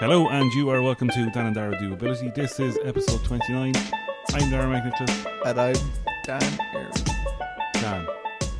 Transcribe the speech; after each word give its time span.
Hello, 0.00 0.30
and 0.30 0.50
you 0.54 0.70
are 0.70 0.80
welcome 0.80 1.10
to 1.10 1.28
Dan 1.28 1.44
and 1.44 1.54
Dara 1.54 1.78
Do 1.78 1.92
Ability. 1.92 2.30
This 2.34 2.58
is 2.58 2.78
episode 2.86 3.22
29. 3.22 3.74
I'm 4.32 4.50
Dara 4.50 4.64
McNicholas. 4.64 5.26
And 5.44 5.60
I'm 5.60 5.76
Dan 6.24 6.58
here. 6.72 6.90
Dan, 7.74 8.06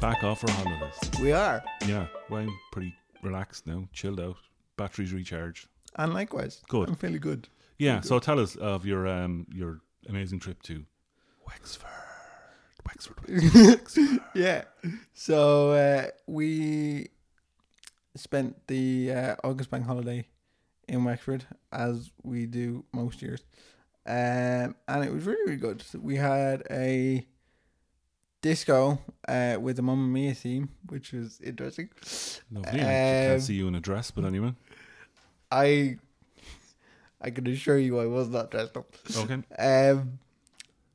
back 0.02 0.22
off 0.22 0.40
for 0.40 0.50
holidays. 0.50 1.00
We 1.18 1.32
are. 1.32 1.64
Yeah, 1.86 2.08
well, 2.28 2.42
I'm 2.42 2.50
pretty 2.72 2.94
relaxed 3.22 3.66
now, 3.66 3.88
chilled 3.90 4.20
out, 4.20 4.36
batteries 4.76 5.14
recharged. 5.14 5.68
And 5.96 6.12
likewise. 6.12 6.60
Good. 6.68 6.90
I'm 6.90 6.94
feeling 6.94 7.22
good. 7.22 7.48
Yeah, 7.78 8.02
so 8.02 8.18
tell 8.18 8.38
us 8.38 8.56
of 8.56 8.84
your 8.84 9.08
um 9.08 9.46
your 9.50 9.80
amazing 10.10 10.40
trip 10.40 10.62
to 10.64 10.84
Wexford. 11.46 11.88
Wexford. 12.86 13.16
Wexford. 13.54 14.20
Yeah. 14.34 14.64
So 15.14 15.70
uh, 15.70 16.08
we 16.26 17.08
spent 18.14 18.66
the 18.66 19.10
uh, 19.10 19.36
August 19.42 19.70
bank 19.70 19.86
holiday 19.86 20.26
in 20.90 21.04
Wexford, 21.04 21.44
as 21.72 22.10
we 22.22 22.46
do 22.46 22.84
most 22.92 23.22
years. 23.22 23.40
Um, 24.06 24.74
and 24.88 25.04
it 25.04 25.12
was 25.12 25.24
really, 25.24 25.40
really 25.44 25.56
good. 25.56 25.82
We 26.00 26.16
had 26.16 26.62
a 26.70 27.26
disco 28.42 28.98
uh, 29.28 29.56
with 29.60 29.76
the 29.76 29.82
Mamma 29.82 30.06
Mia 30.08 30.34
theme, 30.34 30.70
which 30.88 31.12
was 31.12 31.40
interesting. 31.40 31.90
Lovely. 32.50 32.80
I 32.80 32.82
can't 32.82 33.34
Um, 33.34 33.40
see 33.40 33.54
you 33.54 33.68
in 33.68 33.74
a 33.74 33.80
dress, 33.80 34.10
but 34.10 34.24
anyway. 34.24 34.54
I 35.52 35.98
I 37.20 37.30
can 37.30 37.46
assure 37.46 37.78
you 37.78 37.98
I 38.00 38.06
was 38.06 38.28
not 38.28 38.50
dressed 38.50 38.76
up. 38.76 38.94
Okay. 39.16 39.42
Um, 39.58 40.18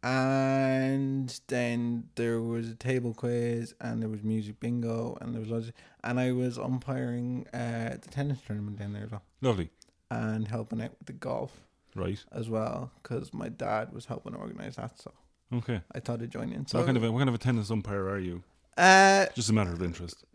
and 0.04 1.40
then 1.48 2.10
there 2.16 2.40
was 2.42 2.70
a 2.70 2.76
table 2.76 3.14
quiz, 3.14 3.74
and 3.82 4.02
there 4.02 4.10
was 4.10 4.24
music 4.24 4.60
bingo, 4.60 5.18
and 5.22 5.34
there 5.34 5.42
was 5.42 5.50
loads. 5.50 5.68
Of, 5.70 5.74
and 6.04 6.20
I 6.20 6.32
was 6.32 6.58
umpiring 6.58 7.48
uh, 7.54 7.98
the 8.02 8.10
tennis 8.12 8.40
tournament 8.46 8.78
down 8.80 8.94
there 8.94 9.04
as 9.04 9.12
well, 9.12 9.24
Lovely. 9.42 9.70
And 10.16 10.48
helping 10.48 10.82
out 10.82 10.92
with 11.00 11.08
the 11.08 11.14
golf 11.14 11.52
Right. 11.96 12.22
as 12.32 12.50
well, 12.50 12.92
because 13.02 13.34
my 13.34 13.50
dad 13.50 13.94
was 13.94 14.06
helping 14.06 14.36
organize 14.36 14.76
that. 14.76 15.00
So 15.00 15.12
Okay. 15.54 15.82
I 15.94 16.00
thought 16.00 16.22
I'd 16.22 16.32
join 16.32 16.52
in. 16.52 16.66
So 16.68 16.78
what 16.80 16.86
kind 16.86 16.98
of 16.98 17.04
a, 17.04 17.12
what 17.12 17.20
kind 17.20 17.30
of 17.30 17.36
a 17.36 17.44
tennis 17.48 17.72
umpire 17.72 18.08
are 18.10 18.20
you? 18.20 18.44
uh, 18.78 19.28
Just 19.36 19.50
a 19.50 19.54
matter 19.54 19.72
of 19.72 19.82
interest. 19.82 20.26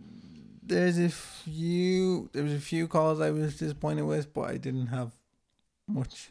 there's 0.62 0.98
a 0.98 1.10
few. 1.10 2.30
There 2.32 2.42
was 2.44 2.54
a 2.54 2.60
few 2.72 2.86
calls 2.88 3.20
I 3.20 3.30
was 3.30 3.58
disappointed 3.58 4.02
with, 4.04 4.32
but 4.32 4.48
I 4.54 4.56
didn't 4.56 4.86
have 4.88 5.12
much. 5.86 6.30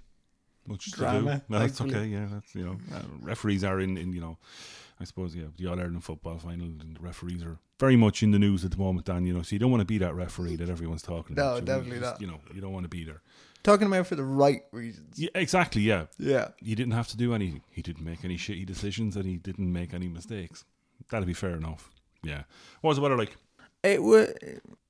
Much 0.67 0.85
to 0.91 0.97
Drama, 0.97 1.37
do. 1.37 1.41
No, 1.53 1.59
that's 1.59 1.81
okay. 1.81 2.05
Yeah, 2.05 2.27
that's 2.31 2.53
you 2.55 2.63
know, 2.65 2.77
uh, 2.95 3.01
referees 3.21 3.63
are 3.63 3.79
in, 3.79 3.97
in 3.97 4.13
you 4.13 4.21
know, 4.21 4.37
I 5.01 5.05
suppose 5.05 5.33
yeah, 5.35 5.45
the 5.57 5.67
All 5.67 5.79
Ireland 5.79 6.03
football 6.03 6.37
final 6.37 6.65
and 6.65 6.97
the 6.97 6.99
referees 6.99 7.41
are 7.43 7.57
very 7.79 7.95
much 7.95 8.21
in 8.21 8.31
the 8.31 8.39
news 8.39 8.65
at 8.65 8.71
the 8.71 8.77
moment. 8.77 9.05
Dan, 9.05 9.25
you 9.25 9.33
know, 9.33 9.41
so 9.41 9.53
you 9.55 9.59
don't 9.59 9.71
want 9.71 9.81
to 9.81 9.85
be 9.85 9.97
that 9.99 10.13
referee 10.13 10.57
that 10.57 10.69
everyone's 10.69 11.01
talking 11.01 11.35
No, 11.35 11.43
about. 11.43 11.59
You 11.61 11.65
definitely 11.65 11.99
just, 11.99 12.11
not. 12.13 12.21
You 12.21 12.27
know, 12.27 12.39
you 12.53 12.59
don't 12.61 12.73
want 12.73 12.83
to 12.83 12.89
be 12.89 13.05
there. 13.05 13.21
Talking 13.63 13.87
about 13.87 14.07
for 14.07 14.15
the 14.15 14.23
right 14.23 14.61
reasons. 14.71 15.17
Yeah, 15.19 15.29
exactly. 15.35 15.81
Yeah, 15.81 16.05
Yeah. 16.17 16.49
he 16.57 16.75
didn't 16.75 16.93
have 16.93 17.07
to 17.09 17.17
do 17.17 17.33
anything. 17.33 17.61
He 17.71 17.81
didn't 17.81 18.03
make 18.03 18.23
any 18.25 18.35
shitty 18.37 18.65
decisions, 18.65 19.15
and 19.15 19.25
he 19.25 19.37
didn't 19.37 19.71
make 19.71 19.93
any 19.93 20.07
mistakes. 20.09 20.65
That'd 21.09 21.27
be 21.27 21.33
fair 21.33 21.55
enough. 21.55 21.89
Yeah. 22.23 22.43
What 22.81 22.89
was 22.89 22.97
the 22.97 23.01
weather 23.03 23.17
like? 23.17 23.35
It 23.83 24.03
was 24.03 24.33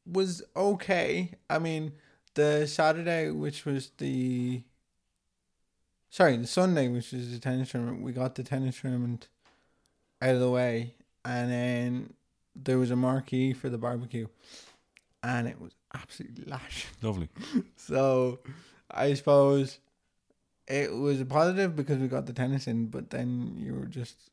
was 0.06 0.42
okay. 0.56 1.36
I 1.50 1.60
mean, 1.60 1.92
the 2.34 2.66
Saturday, 2.68 3.30
which 3.30 3.66
was 3.66 3.92
the 4.00 4.64
sorry, 6.10 6.38
the 6.38 6.48
Sunday, 6.48 6.88
which 6.88 7.12
was 7.12 7.32
the 7.32 7.40
tennis 7.40 7.72
tournament, 7.72 8.02
we 8.02 8.12
got 8.12 8.34
the 8.36 8.44
tennis 8.44 8.82
tournament 8.82 9.28
out 10.22 10.36
of 10.36 10.40
the 10.40 10.50
way, 10.50 10.94
and 11.26 11.52
then 11.52 12.14
there 12.56 12.78
was 12.78 12.92
a 12.92 12.96
marquee 12.96 13.54
for 13.54 13.70
the 13.70 13.78
barbecue, 13.78 14.28
and 15.24 15.48
it 15.48 15.60
was 15.62 15.72
absolutely 15.94 16.46
lash. 16.46 16.88
Lovely. 17.02 17.30
So, 17.76 18.40
I 18.92 19.14
suppose 19.14 19.80
it 20.68 20.94
was 20.94 21.20
a 21.22 21.26
positive 21.26 21.76
because 21.76 21.98
we 22.00 22.08
got 22.08 22.26
the 22.26 22.34
tennis 22.34 22.68
in, 22.68 22.88
but 22.88 23.10
then 23.10 23.56
you 23.58 23.74
were 23.74 23.86
just 23.86 24.30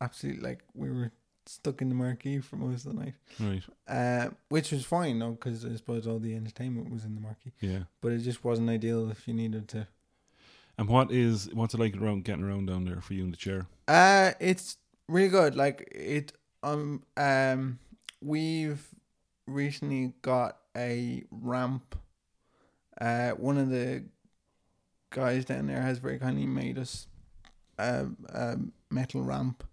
absolutely 0.00 0.42
like 0.42 0.60
we 0.74 0.90
were 0.90 1.10
stuck 1.46 1.80
in 1.80 1.88
the 1.88 1.94
marquee 1.94 2.38
for 2.40 2.56
most 2.56 2.84
of 2.86 2.94
the 2.94 3.00
night 3.04 3.14
Right. 3.40 3.62
uh, 3.88 4.30
which 4.50 4.70
was 4.70 4.84
fine, 4.84 5.18
though, 5.18 5.30
because 5.30 5.64
I 5.64 5.74
suppose 5.76 6.06
all 6.06 6.18
the 6.18 6.34
entertainment 6.34 6.90
was 6.92 7.04
in 7.04 7.14
the 7.14 7.20
marquee. 7.22 7.52
Yeah. 7.60 7.84
But 8.02 8.12
it 8.12 8.18
just 8.18 8.44
wasn't 8.44 8.68
ideal 8.68 9.10
if 9.10 9.26
you 9.26 9.32
needed 9.34 9.66
to. 9.68 9.88
And 10.78 10.88
what 10.88 11.10
is 11.10 11.50
what's 11.52 11.74
it 11.74 11.80
like 11.80 11.96
around 11.96 12.24
getting 12.24 12.44
around 12.44 12.66
down 12.66 12.84
there 12.84 13.00
for 13.00 13.14
you 13.14 13.24
in 13.24 13.30
the 13.30 13.36
chair? 13.36 13.66
Uh 13.88 14.32
it's 14.40 14.76
really 15.08 15.28
good. 15.28 15.54
Like 15.56 15.88
it, 15.90 16.32
um, 16.62 17.02
um, 17.16 17.78
we've 18.20 18.86
recently 19.46 20.12
got 20.22 20.58
a 20.76 21.24
ramp. 21.30 21.96
Uh, 23.00 23.30
one 23.30 23.58
of 23.58 23.70
the 23.70 24.04
guys 25.10 25.44
down 25.44 25.66
there 25.66 25.82
has 25.82 25.98
very 25.98 26.18
kindly 26.18 26.46
made 26.46 26.78
us 26.78 27.06
a, 27.78 28.06
a 28.28 28.58
metal 28.90 29.22
ramp 29.22 29.64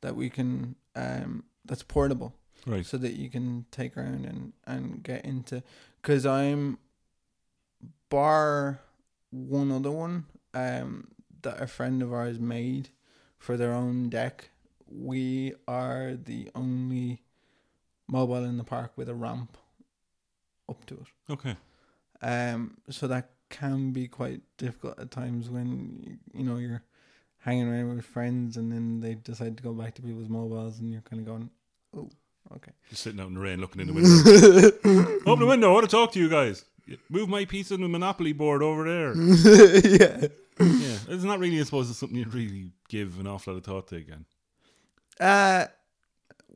that 0.00 0.16
we 0.16 0.30
can 0.30 0.74
um 0.96 1.44
that's 1.64 1.82
portable. 1.82 2.34
Right. 2.66 2.84
so 2.84 2.98
that 2.98 3.14
you 3.14 3.30
can 3.30 3.64
take 3.70 3.96
around 3.96 4.26
and 4.26 4.52
and 4.66 5.02
get 5.02 5.24
into 5.24 5.62
because 6.02 6.26
i'm 6.26 6.76
bar 8.10 8.80
one 9.30 9.70
other 9.72 9.90
one 9.90 10.26
um 10.54 11.08
that 11.42 11.60
a 11.60 11.66
friend 11.66 12.02
of 12.02 12.12
ours 12.12 12.38
made 12.38 12.90
for 13.38 13.56
their 13.56 13.72
own 13.72 14.08
deck 14.08 14.50
we 14.86 15.54
are 15.68 16.14
the 16.14 16.50
only 16.54 17.22
mobile 18.08 18.44
in 18.44 18.56
the 18.58 18.64
park 18.64 18.92
with 18.96 19.08
a 19.08 19.14
ramp 19.14 19.56
up 20.68 20.84
to 20.86 20.94
it 20.94 21.32
Okay. 21.32 21.56
um 22.22 22.76
so 22.90 23.06
that 23.06 23.30
can 23.48 23.90
be 23.92 24.06
quite 24.06 24.40
difficult 24.58 24.98
at 24.98 25.10
times 25.10 25.48
when 25.50 26.00
you, 26.06 26.16
you 26.40 26.44
know 26.44 26.56
you're 26.56 26.82
hanging 27.38 27.68
around 27.68 27.96
with 27.96 28.04
friends 28.04 28.56
and 28.56 28.70
then 28.70 29.00
they 29.00 29.14
decide 29.14 29.56
to 29.56 29.62
go 29.62 29.72
back 29.72 29.94
to 29.94 30.02
people's 30.02 30.28
mobiles 30.28 30.78
and 30.78 30.92
you're 30.92 31.00
kind 31.02 31.20
of 31.20 31.26
going 31.26 31.50
oh 31.96 32.08
okay 32.54 32.72
Just 32.90 33.02
sitting 33.02 33.20
out 33.20 33.28
in 33.28 33.34
the 33.34 33.40
rain, 33.40 33.60
looking 33.60 33.80
in 33.80 33.86
the 33.88 33.92
window. 33.94 35.20
Open 35.30 35.40
the 35.40 35.46
window. 35.46 35.70
I 35.70 35.72
want 35.72 35.88
to 35.88 35.96
talk 35.96 36.12
to 36.12 36.18
you 36.20 36.28
guys. 36.28 36.64
Move 37.08 37.28
my 37.28 37.44
piece 37.44 37.70
of 37.70 37.80
the 37.80 37.88
Monopoly 37.88 38.32
board 38.32 38.62
over 38.62 38.84
there. 38.84 39.14
yeah. 39.16 40.26
yeah, 40.60 40.98
it's 41.08 41.24
not 41.24 41.38
really. 41.38 41.60
I 41.60 41.64
suppose 41.64 41.88
it's 41.90 41.98
something 41.98 42.18
you 42.18 42.26
really 42.28 42.72
give 42.88 43.18
an 43.20 43.26
awful 43.26 43.52
lot 43.52 43.58
of 43.58 43.64
thought 43.64 43.88
to 43.88 43.96
again. 43.96 44.24
Uh, 45.18 45.66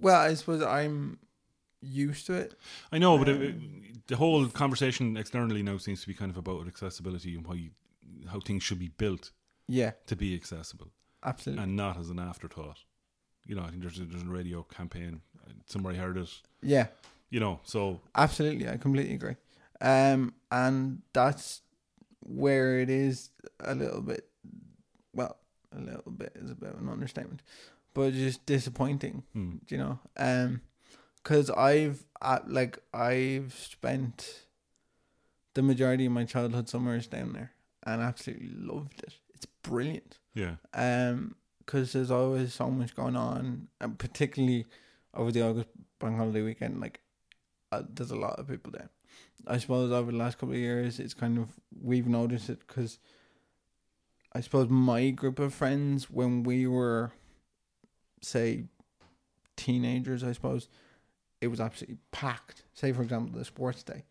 well, 0.01 0.21
I 0.21 0.35
suppose 0.35 0.63
I'm 0.63 1.19
used 1.81 2.27
to 2.27 2.35
it. 2.35 2.55
I 2.93 2.99
know, 2.99 3.19
but 3.19 3.29
Um, 3.29 3.43
it- 3.43 4.07
the 4.07 4.17
whole 4.17 4.47
conversation 4.49 5.17
externally 5.17 5.63
now 5.63 5.79
seems 5.79 6.03
to 6.03 6.07
be 6.07 6.15
kind 6.15 6.31
of 6.31 6.37
about 6.37 6.67
accessibility 6.67 7.35
and 7.37 7.47
how 7.47 7.55
you, 7.55 7.71
how 8.31 8.41
things 8.41 8.63
should 8.63 8.79
be 8.79 8.89
built 8.89 9.31
Yeah, 9.67 9.93
to 10.07 10.17
be 10.17 10.35
accessible 10.35 10.89
absolutely. 11.23 11.65
and 11.65 11.75
not 11.77 11.97
as 11.99 12.11
an 12.11 12.19
afterthought. 12.19 12.81
You 13.47 13.55
know, 13.55 13.63
I 13.63 13.69
think 13.71 13.81
there's 13.83 13.99
a, 13.99 14.05
there's 14.05 14.23
a 14.23 14.27
radio 14.27 14.63
campaign. 14.63 15.23
uh, 15.47 15.53
Somewhere 15.67 15.95
I 15.95 15.97
heard 15.97 16.17
it. 16.19 16.29
yeah, 16.63 16.89
You 17.31 17.41
know, 17.41 17.61
so 17.65 18.01
absolutely. 18.15 18.69
I 18.69 18.77
completely 18.77 19.15
agree. 19.15 19.37
Um, 19.81 20.35
and 20.51 21.03
that's 21.13 21.63
where 22.21 22.79
it 22.81 22.89
is 22.91 23.31
a 23.61 23.75
little 23.75 24.01
bit. 24.01 24.29
Well, 25.15 25.37
a 25.77 25.81
little 25.81 26.13
bit 26.13 26.33
is 26.37 26.51
a 26.51 26.55
bit 26.55 26.71
of 26.71 26.81
an 26.81 26.89
understatement, 26.89 27.43
but 27.95 28.13
just 28.13 28.45
disappointing. 28.47 29.23
hmm, 29.33 29.57
you 29.69 29.79
know 29.79 29.99
um 30.17 30.61
because 31.23 31.49
i've 31.51 32.05
like 32.47 32.79
i've 32.93 33.55
spent 33.55 34.43
the 35.55 35.63
majority 35.63 36.07
of 36.07 36.13
my 36.13 36.25
childhood 36.25 36.69
summers 36.69 37.07
down 37.07 37.33
there 37.33 37.53
and 37.85 38.03
absolutely 38.03 38.51
loved 38.57 39.01
it 39.03 39.15
it's 39.35 39.47
brilliant 39.63 40.19
yeah, 40.35 40.57
um 40.75 41.37
because 41.59 41.93
there's 41.93 42.11
always 42.11 42.53
so 42.53 42.71
much 42.71 42.95
going 42.95 43.17
on 43.17 43.69
and 43.81 43.99
particularly 43.99 44.67
over 45.15 45.31
the 45.33 45.43
august 45.43 45.69
bank 46.01 46.17
holiday 46.17 46.43
weekend 46.43 46.81
like 46.81 47.01
uh, 47.73 47.83
there's 47.95 48.11
a 48.11 48.17
lot 48.17 48.39
of 48.39 48.49
people 48.49 48.71
there 48.73 48.91
i 49.47 49.59
suppose 49.59 49.93
over 49.93 50.11
the 50.11 50.17
last 50.19 50.39
couple 50.39 50.55
of 50.55 50.61
years 50.61 50.99
it's 50.99 51.15
kind 51.15 51.39
of 51.39 51.49
we've 51.83 52.07
noticed 52.07 52.49
it 52.49 52.59
because 52.67 52.99
i 54.33 54.41
suppose 54.41 54.69
my 54.69 55.11
group 55.11 55.39
of 55.39 55.53
friends 55.53 56.11
when 56.11 56.43
we 56.43 56.67
were 56.67 57.13
say 58.23 58.65
teenagers 59.57 60.25
i 60.25 60.33
suppose 60.33 60.69
it 61.41 61.49
was 61.49 61.61
absolutely 61.61 61.99
packed. 62.11 62.65
Say 62.73 62.93
for 62.93 63.03
example 63.03 63.39
the 63.39 63.45
sports 63.45 63.83
day. 63.83 64.05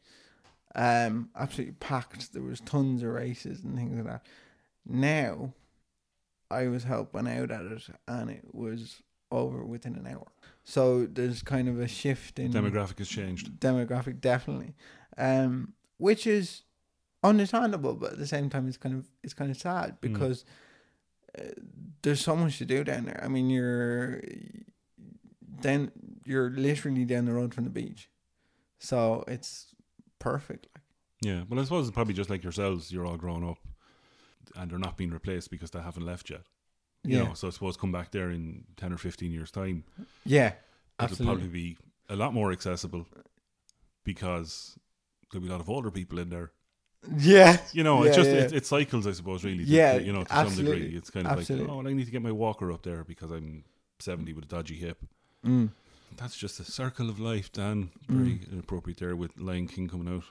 Um 0.75 1.29
absolutely 1.35 1.75
packed. 1.79 2.31
There 2.31 2.43
was 2.43 2.59
tons 2.59 3.01
of 3.01 3.09
races 3.09 3.63
and 3.63 3.75
things 3.75 3.95
like 3.95 4.05
that. 4.05 4.25
Now 4.85 5.53
i 6.51 6.67
was 6.67 6.83
helping 6.83 7.27
out 7.27 7.49
at 7.49 7.65
it 7.65 7.87
and 8.07 8.29
it 8.29 8.53
was 8.53 9.01
over 9.31 9.65
within 9.65 9.95
an 9.95 10.05
hour. 10.05 10.27
So 10.63 11.07
there's 11.07 11.41
kind 11.41 11.67
of 11.67 11.79
a 11.79 11.87
shift 11.87 12.37
in 12.37 12.53
demographic 12.53 12.99
has 12.99 13.09
changed. 13.09 13.59
demographic 13.59 14.21
definitely 14.21 14.75
um 15.17 15.73
which 15.97 16.25
is 16.27 16.63
understandable 17.23 17.93
but 17.95 18.13
at 18.13 18.19
the 18.19 18.27
same 18.27 18.49
time 18.49 18.67
it's 18.67 18.77
kind 18.77 18.95
of 18.95 19.07
it's 19.23 19.33
kind 19.33 19.49
of 19.51 19.57
sad 19.57 19.97
because 20.01 20.43
uh, 21.39 21.43
there's 22.01 22.19
so 22.21 22.35
much 22.35 22.57
to 22.57 22.65
do 22.65 22.83
down 22.83 23.05
there 23.05 23.21
i 23.23 23.27
mean 23.27 23.49
you're 23.49 24.21
then 25.61 25.91
you're 26.25 26.49
literally 26.49 27.05
down 27.05 27.25
the 27.25 27.33
road 27.33 27.53
from 27.53 27.63
the 27.63 27.69
beach 27.69 28.09
so 28.79 29.23
it's 29.27 29.73
perfect 30.19 30.67
Yeah, 31.21 31.43
well, 31.47 31.59
I 31.59 31.63
suppose 31.63 31.87
it's 31.87 31.95
probably 31.95 32.13
just 32.13 32.29
like 32.29 32.43
yourselves. 32.43 32.91
You're 32.91 33.05
all 33.05 33.17
grown 33.17 33.43
up, 33.47 33.59
and 34.57 34.69
they're 34.69 34.77
not 34.87 34.97
being 34.97 35.11
replaced 35.13 35.49
because 35.51 35.71
they 35.71 35.79
haven't 35.81 36.05
left 36.05 36.29
yet. 36.29 36.41
You 37.05 37.17
Yeah. 37.17 37.27
know, 37.27 37.33
so 37.33 37.47
I 37.47 37.51
suppose 37.51 37.77
come 37.77 37.93
back 37.93 38.11
there 38.11 38.29
in 38.29 38.65
ten 38.75 38.91
or 38.91 38.97
fifteen 38.97 39.31
years' 39.31 39.51
time, 39.51 39.83
Yeah, 40.25 40.47
it'll 40.49 40.55
absolutely. 40.99 41.25
probably 41.25 41.47
be 41.47 41.77
a 42.09 42.15
lot 42.17 42.33
more 42.33 42.51
accessible 42.51 43.05
because 44.03 44.77
there'll 45.33 45.43
be 45.43 45.49
a 45.49 45.51
lot 45.51 45.59
of 45.61 45.69
older 45.69 45.91
people 45.91 46.19
in 46.19 46.29
there. 46.29 46.51
Yeah, 47.17 47.57
You 47.73 47.83
know, 47.83 48.01
Yeah, 48.03 48.07
it's 48.07 48.15
just 48.15 48.29
yeah. 48.29 48.35
it, 48.37 48.53
it 48.53 48.65
cycles, 48.65 49.05
I 49.05 49.11
suppose. 49.11 49.43
Really, 49.43 49.65
to- 49.65 49.69
Yeah, 49.69 49.95
you 49.97 50.13
know, 50.13 50.23
to 50.23 50.33
absolutely. 50.33 50.71
some 50.71 50.81
degree, 50.81 50.97
it's 50.97 51.09
kind 51.09 51.27
of 51.27 51.33
Absolutely. 51.37 51.67
like, 51.67 51.73
oh, 51.73 51.77
well, 51.79 51.87
I 51.89 51.93
need 51.93 52.05
to 52.05 52.11
get 52.11 52.21
my 52.21 52.31
walker 52.31 52.71
up 52.71 52.83
there 52.83 53.03
because 53.03 53.29
I'm 53.31 53.65
seventy 53.99 54.31
with 54.31 54.45
a 54.45 54.47
dodgy 54.47 54.75
hip. 54.75 54.99
Mm. 55.45 55.71
That's 56.15 56.37
just 56.37 56.59
a 56.61 56.63
circle 56.63 57.09
of 57.09 57.19
life, 57.19 57.51
Dan. 57.51 57.89
Very 58.07 58.39
inappropriate 58.51 58.99
there 58.99 59.15
with 59.15 59.31
Lion 59.37 59.67
King 59.67 59.89
coming 59.89 60.13
out. 60.15 60.23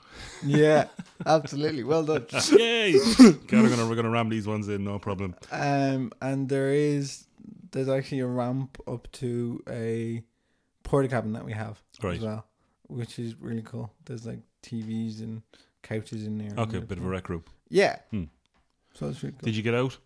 yeah, 0.43 0.85
absolutely. 1.27 1.83
Well 1.83 2.03
done. 2.05 2.25
Yay! 2.57 2.95
okay, 3.21 3.61
we're 3.61 3.69
gonna 3.69 3.87
we're 3.87 3.95
gonna 3.95 4.09
ram 4.09 4.29
these 4.29 4.47
ones 4.47 4.67
in, 4.69 4.83
no 4.83 4.97
problem. 4.97 5.35
Um, 5.51 6.11
and 6.21 6.49
there 6.49 6.71
is 6.73 7.27
there's 7.71 7.89
actually 7.89 8.21
a 8.21 8.27
ramp 8.27 8.77
up 8.87 9.11
to 9.13 9.61
a 9.69 10.23
porta 10.83 11.07
cabin 11.09 11.33
that 11.33 11.45
we 11.45 11.51
have 11.53 11.81
Right. 12.01 12.17
as 12.17 12.23
well, 12.23 12.45
which 12.87 13.19
is 13.19 13.35
really 13.39 13.61
cool. 13.63 13.91
There's 14.05 14.25
like 14.25 14.39
TVs 14.63 15.19
and 15.21 15.41
couches 15.83 16.25
in 16.25 16.37
there. 16.39 16.51
Okay, 16.57 16.77
a 16.77 16.81
bit 16.81 16.97
of 16.97 17.05
a 17.05 17.09
rec 17.09 17.29
room. 17.29 17.43
yeah. 17.69 17.97
Hmm. 18.11 18.23
So 18.95 19.07
it's 19.09 19.21
really 19.23 19.33
cool. 19.33 19.45
Did 19.45 19.55
you 19.55 19.63
get 19.63 19.73
out? 19.75 19.97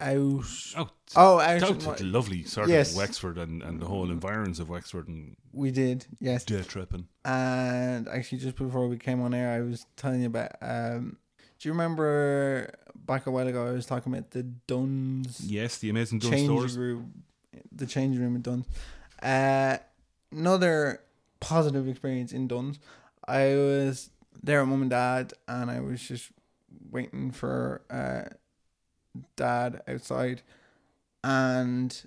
out? 0.00 0.44
Out. 0.76 0.90
Oh, 1.14 1.38
out. 1.38 1.62
out 1.62 1.84
my- 1.84 1.96
lovely 2.00 2.42
sort 2.44 2.68
Yes. 2.68 2.90
of 2.92 2.96
Wexford 2.96 3.38
and, 3.38 3.62
and 3.62 3.80
the 3.80 3.86
whole 3.86 4.10
environs 4.10 4.58
of 4.58 4.68
Wexford 4.68 5.06
and 5.08 5.36
we 5.52 5.70
did, 5.70 6.06
yes. 6.18 6.44
day 6.44 6.62
tripping. 6.62 7.06
And 7.24 8.08
actually, 8.08 8.38
just 8.38 8.56
before 8.56 8.88
we 8.88 8.96
came 8.96 9.20
on 9.20 9.34
air, 9.34 9.50
I 9.50 9.60
was 9.60 9.86
telling 9.96 10.20
you 10.22 10.26
about. 10.26 10.52
Um, 10.60 11.18
do 11.60 11.68
you 11.68 11.72
remember 11.72 12.74
back 12.96 13.26
a 13.26 13.30
while 13.30 13.46
ago? 13.46 13.66
I 13.66 13.70
was 13.72 13.86
talking 13.86 14.12
about 14.12 14.30
the 14.32 14.42
Dunnes 14.42 15.40
Yes, 15.40 15.78
the 15.78 15.90
amazing 15.90 16.18
Dunn 16.18 16.30
change 16.32 16.46
stores. 16.48 16.76
room, 16.76 17.22
the 17.70 17.86
change 17.86 18.18
room 18.18 18.34
at 18.34 18.42
Dunnes. 18.42 18.66
Uh, 19.22 19.76
another 20.32 21.00
positive 21.38 21.86
experience 21.86 22.32
in 22.32 22.48
Dunnes. 22.48 22.80
I 23.26 23.54
was 23.54 24.10
there 24.42 24.60
at 24.60 24.66
mum 24.66 24.82
and 24.82 24.90
dad, 24.90 25.32
and 25.46 25.70
I 25.70 25.80
was 25.80 26.00
just 26.02 26.30
waiting 26.90 27.30
for 27.30 27.82
uh, 27.90 28.24
dad 29.36 29.82
outside, 29.86 30.42
and 31.22 32.04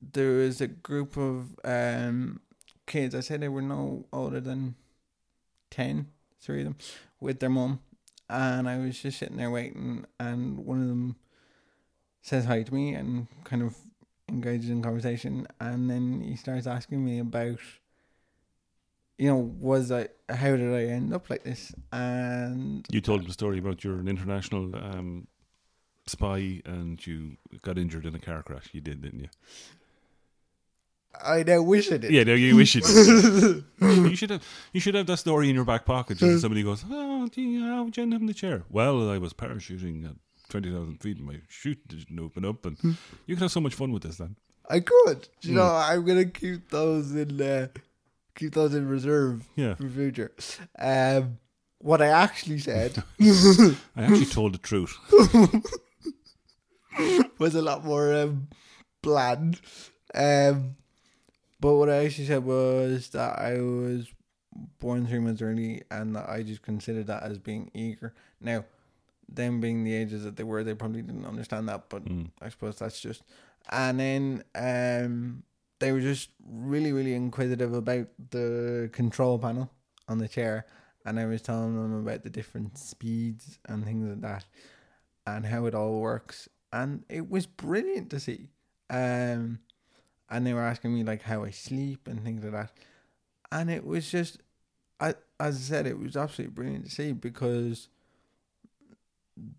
there 0.00 0.32
was 0.32 0.60
a 0.60 0.66
group 0.68 1.16
of 1.16 1.58
um 1.64 2.40
kids. 2.86 3.14
I 3.14 3.20
said 3.20 3.40
they 3.40 3.48
were 3.48 3.62
no 3.62 4.06
older 4.12 4.40
than 4.40 4.74
ten, 5.70 6.08
three 6.40 6.60
of 6.60 6.64
them, 6.64 6.76
with 7.20 7.40
their 7.40 7.50
mum, 7.50 7.80
and 8.28 8.68
I 8.68 8.78
was 8.78 9.00
just 9.00 9.18
sitting 9.18 9.36
there 9.36 9.50
waiting, 9.50 10.04
and 10.18 10.58
one 10.58 10.80
of 10.80 10.88
them 10.88 11.16
says 12.22 12.46
hi 12.46 12.62
to 12.62 12.74
me 12.74 12.94
and 12.94 13.28
kind 13.44 13.62
of 13.62 13.76
engages 14.28 14.70
in 14.70 14.82
conversation, 14.82 15.46
and 15.60 15.88
then 15.88 16.20
he 16.20 16.34
starts 16.34 16.66
asking 16.66 17.04
me 17.04 17.20
about, 17.20 17.60
you 19.18 19.28
know, 19.28 19.36
was 19.38 19.90
I 19.92 20.08
how 20.28 20.56
did 20.56 20.72
I 20.74 20.84
end 20.92 21.14
up 21.14 21.30
like 21.30 21.44
this? 21.44 21.72
And 21.92 22.86
You 22.90 23.00
told 23.00 23.26
the 23.26 23.32
story 23.32 23.58
about 23.58 23.84
you're 23.84 23.98
an 24.00 24.08
international 24.08 24.74
um, 24.76 25.26
spy 26.06 26.62
and 26.64 27.04
you 27.06 27.36
got 27.62 27.78
injured 27.78 28.06
in 28.06 28.14
a 28.14 28.18
car 28.18 28.42
crash. 28.42 28.68
You 28.72 28.80
did, 28.80 29.02
didn't 29.02 29.20
you? 29.20 29.28
I 31.24 31.42
now 31.44 31.62
wish 31.62 31.90
I 31.90 31.96
did. 31.96 32.10
Yeah, 32.10 32.24
no, 32.24 32.34
you 32.34 32.56
wish 32.56 32.74
you 32.74 32.82
did. 32.82 33.64
you 33.80 34.16
should 34.16 34.28
have. 34.30 34.42
You 34.74 34.80
should 34.80 34.94
have 34.94 35.06
that 35.06 35.16
story 35.16 35.48
in 35.48 35.54
your 35.54 35.64
back 35.64 35.86
pocket. 35.86 36.18
Just 36.18 36.42
somebody 36.42 36.62
goes, 36.62 36.84
"Oh, 36.90 37.26
you, 37.34 37.64
how 37.64 37.84
did 37.84 37.96
you 37.96 38.02
end 38.02 38.14
up 38.14 38.20
in 38.20 38.26
the 38.26 38.34
chair?" 38.34 38.64
Well, 38.68 39.08
I 39.08 39.16
was 39.16 39.32
parachuting 39.32 40.04
at 40.04 40.16
twenty 40.50 40.70
thousand 40.70 40.98
feet, 41.00 41.16
and 41.16 41.26
my 41.26 41.40
chute 41.48 41.88
didn't 41.88 42.18
open 42.20 42.44
up, 42.44 42.66
and 42.66 42.76
you 43.26 43.34
could 43.34 43.42
have 43.42 43.50
so 43.52 43.60
much 43.60 43.74
fun 43.74 43.92
with 43.92 44.02
this 44.02 44.18
then. 44.18 44.36
I 44.68 44.80
could. 44.80 45.28
You 45.40 45.52
Hmm. 45.52 45.56
know, 45.56 45.74
I'm 45.74 46.04
gonna 46.04 46.26
keep 46.26 46.68
those 46.68 47.14
in 47.14 47.40
uh, 47.40 47.68
keep 48.36 48.54
those 48.54 48.74
in 48.74 48.88
reserve 48.88 49.44
Yeah, 49.56 49.74
for 49.74 49.88
future. 49.88 50.32
Um, 50.78 51.38
what 51.78 52.00
I 52.00 52.06
actually 52.08 52.58
said 52.60 53.02
I 53.20 53.76
actually 53.96 54.26
told 54.26 54.54
the 54.54 54.58
truth. 54.58 54.96
was 57.38 57.54
a 57.54 57.62
lot 57.62 57.84
more 57.84 58.14
um, 58.14 58.48
bland. 59.02 59.60
Um, 60.14 60.76
but 61.60 61.74
what 61.74 61.90
I 61.90 62.04
actually 62.04 62.26
said 62.26 62.44
was 62.44 63.08
that 63.10 63.38
I 63.38 63.60
was 63.60 64.08
born 64.78 65.06
three 65.06 65.18
months 65.18 65.42
early 65.42 65.82
and 65.90 66.16
that 66.16 66.28
I 66.28 66.42
just 66.42 66.62
considered 66.62 67.06
that 67.08 67.22
as 67.22 67.38
being 67.38 67.70
eager. 67.74 68.14
Now, 68.40 68.64
them 69.28 69.60
being 69.60 69.84
the 69.84 69.94
ages 69.94 70.24
that 70.24 70.36
they 70.36 70.44
were, 70.44 70.64
they 70.64 70.74
probably 70.74 71.02
didn't 71.02 71.26
understand 71.26 71.68
that, 71.68 71.88
but 71.88 72.04
Mm. 72.04 72.30
I 72.40 72.48
suppose 72.48 72.78
that's 72.78 73.00
just. 73.00 73.22
And 73.70 73.98
then 74.00 74.44
um, 74.54 75.42
they 75.78 75.92
were 75.92 76.00
just 76.00 76.30
really, 76.44 76.92
really 76.92 77.14
inquisitive 77.14 77.74
about 77.74 78.08
the 78.30 78.88
control 78.92 79.38
panel 79.38 79.70
on 80.08 80.18
the 80.18 80.28
chair. 80.28 80.66
And 81.04 81.20
I 81.20 81.26
was 81.26 81.42
telling 81.42 81.74
them 81.74 82.00
about 82.00 82.24
the 82.24 82.30
different 82.30 82.78
speeds 82.78 83.58
and 83.68 83.84
things 83.84 84.08
like 84.08 84.20
that 84.22 84.44
and 85.26 85.46
how 85.46 85.66
it 85.66 85.74
all 85.74 86.00
works. 86.00 86.48
And 86.72 87.04
it 87.08 87.30
was 87.30 87.46
brilliant 87.46 88.10
to 88.10 88.20
see. 88.20 88.48
Um, 88.90 89.60
and 90.28 90.46
they 90.46 90.52
were 90.52 90.62
asking 90.62 90.94
me 90.94 91.04
like 91.04 91.22
how 91.22 91.44
I 91.44 91.50
sleep 91.50 92.08
and 92.08 92.22
things 92.24 92.42
like 92.42 92.52
that. 92.52 92.72
And 93.52 93.70
it 93.70 93.86
was 93.86 94.10
just, 94.10 94.38
I 94.98 95.14
as 95.38 95.56
I 95.56 95.60
said, 95.60 95.86
it 95.86 95.98
was 95.98 96.16
absolutely 96.16 96.54
brilliant 96.54 96.86
to 96.86 96.90
see 96.90 97.12
because 97.12 97.88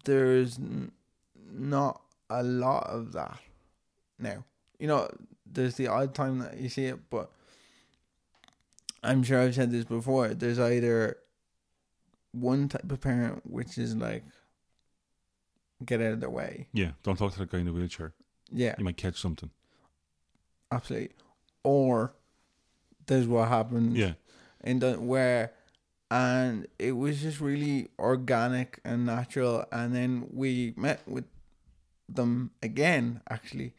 there's 0.04 0.58
n- 0.58 0.92
not 1.52 2.02
a 2.30 2.44
lot 2.44 2.88
of 2.88 3.14
that 3.14 3.40
now. 4.20 4.44
You 4.80 4.88
know, 4.88 5.10
there's 5.58 5.76
the 5.76 5.88
odd 5.88 6.14
time 6.16 6.40
that 6.40 6.58
you 6.60 6.70
see 6.70 6.86
it, 6.86 7.10
but 7.10 7.30
I'm 9.04 9.24
sure 9.24 9.42
I've 9.42 9.56
said 9.56 9.72
this 9.72 9.86
before. 9.86 10.30
There's 10.30 10.60
either 10.60 11.18
one 12.32 12.70
type 12.70 12.92
of 12.92 13.02
parent 13.02 13.42
which 13.50 13.78
is 13.78 13.96
like 13.96 14.24
get 15.86 16.00
out 16.02 16.14
of 16.14 16.20
their 16.20 16.30
way. 16.30 16.68
Yeah, 16.74 16.92
don't 17.04 17.18
talk 17.18 17.34
to 17.34 17.40
that 17.40 17.50
guy 17.52 17.58
in 17.60 17.66
the 17.66 17.74
wheelchair. 17.74 18.14
Yeah, 18.52 18.76
You 18.78 18.84
might 18.86 18.98
catch 18.98 19.20
something. 19.20 19.50
absolutely. 20.72 21.10
Or 21.64 22.14
there's 23.08 23.28
what 23.28 23.48
happened 23.50 23.98
Yeah, 23.98 24.14
in 24.64 24.80
the 24.80 24.94
where 24.96 25.54
and 26.10 26.68
it 26.80 26.94
was 26.94 27.22
just 27.22 27.42
really 27.42 27.90
organic 28.00 28.80
and 28.86 29.06
natural 29.06 29.66
and 29.72 29.94
then 29.94 30.28
we 30.32 30.74
met 30.78 31.02
with 31.08 31.26
them 32.08 32.52
again 32.64 33.20
actually 33.30 33.74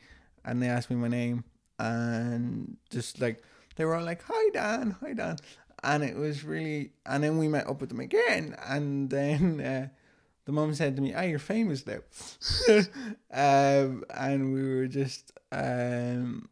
and 0.44 0.62
they 0.62 0.66
asked 0.68 0.90
me 0.90 0.96
my 0.96 1.08
name 1.08 1.44
and 1.78 2.76
just 2.90 3.20
like 3.20 3.42
they 3.76 3.84
were 3.84 3.94
all 3.94 4.04
like 4.04 4.22
hi 4.22 4.50
dan 4.52 4.96
hi 5.00 5.12
dan 5.12 5.36
and 5.84 6.02
it 6.02 6.16
was 6.16 6.44
really 6.44 6.90
and 7.06 7.22
then 7.22 7.38
we 7.38 7.48
met 7.48 7.66
up 7.68 7.80
with 7.80 7.90
them 7.90 8.00
again 8.00 8.56
and 8.66 9.10
then 9.10 9.60
uh, 9.64 9.88
the 10.44 10.52
mom 10.52 10.74
said 10.74 10.96
to 10.96 11.02
me 11.02 11.14
ah 11.14 11.22
you're 11.22 11.38
famous 11.38 11.84
now 11.86 11.98
um, 13.32 14.04
and 14.10 14.52
we 14.52 14.62
were 14.62 14.86
just 14.86 15.32
um, 15.52 16.48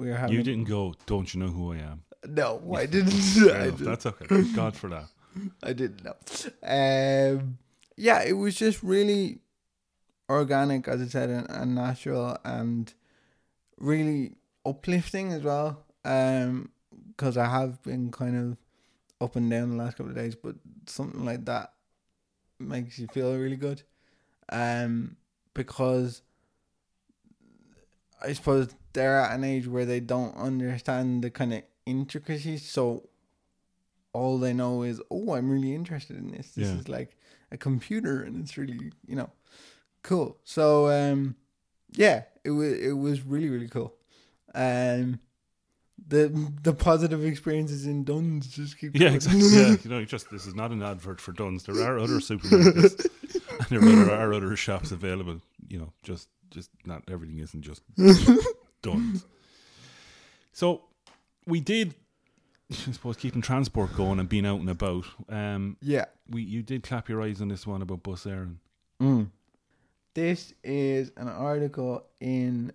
we 0.00 0.08
were 0.08 0.16
having 0.16 0.34
you 0.34 0.42
didn't 0.42 0.64
go. 0.64 0.94
Don't 1.06 1.32
you 1.32 1.40
know 1.40 1.48
who 1.48 1.72
I 1.72 1.76
am? 1.76 2.02
no 2.26 2.60
I 2.74 2.86
didn't 2.86 3.12
I 3.54 3.64
didn't. 3.64 3.84
That's 3.84 4.06
okay. 4.06 4.26
Thank 4.26 4.56
God 4.56 4.74
for 4.74 4.88
that. 4.88 5.06
I 5.62 5.72
didn't 5.74 6.04
know. 6.04 6.16
Um, 6.62 7.58
yeah, 7.96 8.22
it 8.22 8.32
was 8.32 8.56
just 8.56 8.82
really 8.82 9.40
organic, 10.28 10.88
as 10.88 11.02
I 11.02 11.06
said, 11.06 11.28
and, 11.28 11.50
and 11.50 11.74
natural, 11.74 12.38
and 12.44 12.92
really 13.78 14.36
uplifting 14.64 15.32
as 15.32 15.42
well. 15.42 15.84
Um, 16.04 16.70
because 17.08 17.36
I 17.36 17.46
have 17.46 17.82
been 17.82 18.10
kind 18.10 18.36
of 18.36 18.56
up 19.20 19.36
and 19.36 19.50
down 19.50 19.70
the 19.70 19.76
last 19.76 19.96
couple 19.96 20.10
of 20.10 20.16
days, 20.16 20.34
but 20.34 20.56
something 20.86 21.24
like 21.24 21.44
that 21.44 21.72
makes 22.58 22.98
you 22.98 23.06
feel 23.06 23.36
really 23.36 23.56
good. 23.56 23.82
Um, 24.50 25.16
because 25.54 26.22
I 28.22 28.32
suppose 28.32 28.74
they're 28.92 29.20
at 29.20 29.34
an 29.34 29.44
age 29.44 29.66
where 29.66 29.86
they 29.86 30.00
don't 30.00 30.36
understand 30.36 31.22
the 31.22 31.30
kind 31.30 31.54
of 31.54 31.62
intricacies, 31.86 32.68
so 32.68 33.08
all 34.12 34.38
they 34.38 34.52
know 34.52 34.82
is, 34.82 35.00
oh, 35.10 35.34
I'm 35.34 35.50
really 35.50 35.74
interested 35.74 36.16
in 36.16 36.30
this. 36.30 36.50
This 36.52 36.68
Yeah. 36.68 36.80
is 36.80 36.88
like 36.88 37.16
a 37.50 37.56
computer, 37.56 38.22
and 38.22 38.42
it's 38.42 38.56
really, 38.56 38.92
you 39.06 39.16
know, 39.16 39.30
cool. 40.02 40.38
So, 40.44 40.88
um, 40.90 41.36
yeah, 41.92 42.24
it 42.44 42.50
was 42.50 42.72
it 42.72 42.92
was 42.92 43.22
really 43.22 43.48
really 43.48 43.68
cool. 43.68 43.94
Um, 44.54 45.20
the 46.08 46.52
the 46.62 46.72
positive 46.72 47.24
experiences 47.24 47.86
in 47.86 48.04
Dunnes 48.04 48.46
just 48.48 48.78
keep 48.78 48.94
Yeah, 48.94 49.00
going. 49.08 49.14
exactly. 49.16 49.48
Yeah, 49.48 49.76
you 49.84 49.90
know, 49.90 50.04
just 50.04 50.30
this 50.30 50.46
is 50.46 50.54
not 50.54 50.70
an 50.72 50.82
advert 50.82 51.20
for 51.20 51.32
Dunnes. 51.32 51.64
There 51.64 51.80
are 51.82 51.98
other 51.98 52.18
supermarkets, 52.20 53.06
and 53.70 53.82
there 53.82 54.10
are 54.10 54.32
other 54.32 54.56
shops 54.56 54.90
available. 54.92 55.40
You 55.68 55.78
know, 55.80 55.92
just 56.02 56.28
just 56.50 56.70
not 56.84 57.02
everything 57.08 57.38
isn't 57.38 57.62
just 57.62 57.82
Dunnes. 58.82 59.24
So 60.52 60.82
we 61.46 61.60
did 61.60 61.94
I 62.70 62.92
suppose 62.92 63.16
keeping 63.16 63.42
transport 63.42 63.94
going 63.96 64.18
and 64.20 64.28
being 64.28 64.46
out 64.46 64.60
and 64.60 64.70
about. 64.70 65.04
Um, 65.28 65.76
Yeah. 65.80 66.06
we 66.28 66.42
you 66.42 66.62
did 66.62 66.82
clap 66.82 67.08
your 67.08 67.20
eyes 67.22 67.40
on 67.40 67.48
this 67.48 67.66
one 67.66 67.82
about 67.82 68.02
bus 68.02 68.24
Éireann. 68.24 68.56
Mm. 69.02 69.30
This 70.14 70.54
is 70.64 71.12
an 71.16 71.28
article 71.28 72.04
in 72.20 72.72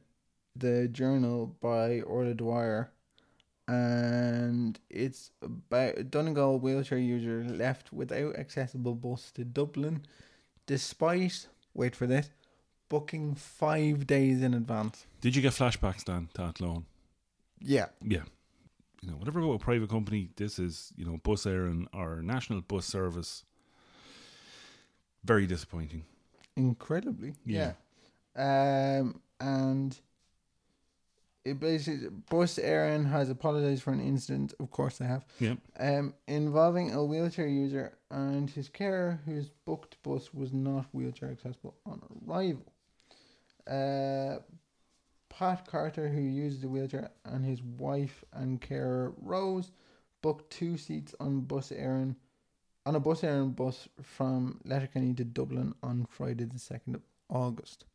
the 0.55 0.88
journal 0.88 1.55
by 1.62 2.01
Orla 2.01 2.33
Dwyer, 2.33 2.91
and 3.67 4.79
it's 4.89 5.31
about 5.41 6.12
Donegal 6.12 6.59
wheelchair 6.59 6.97
user 6.97 7.43
left 7.43 7.91
without 7.91 8.35
accessible 8.38 8.95
bus 8.95 9.31
to 9.31 9.43
Dublin, 9.43 10.03
despite 10.65 11.47
wait 11.74 11.95
for 11.95 12.07
this, 12.07 12.29
booking 12.89 13.35
five 13.35 14.07
days 14.07 14.41
in 14.41 14.53
advance. 14.53 15.05
Did 15.21 15.35
you 15.35 15.41
get 15.41 15.53
flashbacks, 15.53 16.05
Dan, 16.05 16.29
to 16.35 16.43
Athlone? 16.43 16.85
Yeah, 17.59 17.88
Yeah. 18.01 18.24
You 19.01 19.12
know, 19.12 19.17
whatever 19.17 19.39
about 19.39 19.53
a 19.53 19.59
private 19.59 19.89
company, 19.89 20.29
this 20.35 20.57
is, 20.57 20.91
you 20.95 21.05
know, 21.05 21.17
Bus 21.17 21.45
Éireann 21.45 21.85
or 21.93 22.24
National 22.24 22.62
Bus 22.62 22.85
Service. 22.88 23.43
Very 25.24 25.45
disappointing. 25.45 26.05
incredibly. 26.55 27.33
Yeah. 27.45 27.74
Yeah. 28.35 29.00
Um, 29.00 29.21
and 29.39 30.00
it 31.45 31.59
basically, 31.59 32.09
Bus 32.29 32.57
Éireann 32.57 33.09
has 33.09 33.29
apologized 33.29 33.83
for 33.83 33.93
an 33.93 34.01
incident. 34.01 34.53
Of 34.59 34.71
course, 34.71 34.97
they 34.97 35.05
have. 35.05 35.25
Yeah. 35.39 35.55
um, 35.79 36.13
involving 36.27 36.91
a 36.91 37.03
wheelchair 37.03 37.47
user 37.47 37.93
and 38.09 38.49
his 38.49 38.67
carer 38.67 39.19
whose 39.25 39.49
booked 39.65 40.01
bus 40.03 40.33
was 40.33 40.51
not 40.51 40.85
wheelchair 40.91 41.29
accessible 41.29 41.75
on 41.85 42.01
arrival. 42.27 42.65
Uh, 43.67 44.39
Pat 45.29 45.65
Carter, 45.67 46.07
who 46.09 46.21
used 46.21 46.61
the 46.61 46.67
wheelchair, 46.69 47.09
and 47.25 47.45
his 47.45 47.61
wife 47.61 48.23
and 48.33 48.59
carer 48.61 49.13
Rose 49.21 49.71
booked 50.21 50.49
two 50.49 50.77
seats 50.77 51.13
on 51.19 51.41
bus 51.41 51.69
Éireann 51.69 52.15
on 52.85 52.95
a 52.95 52.99
bus 52.99 53.21
Éireann 53.21 53.55
bus 53.55 53.87
from 54.01 54.59
Letterkenny 54.63 55.13
to 55.15 55.23
Dublin 55.23 55.73
on 55.83 56.05
Friday 56.09 56.45
the 56.45 56.59
second 56.59 56.95
of 56.95 57.01
August. 57.29 57.85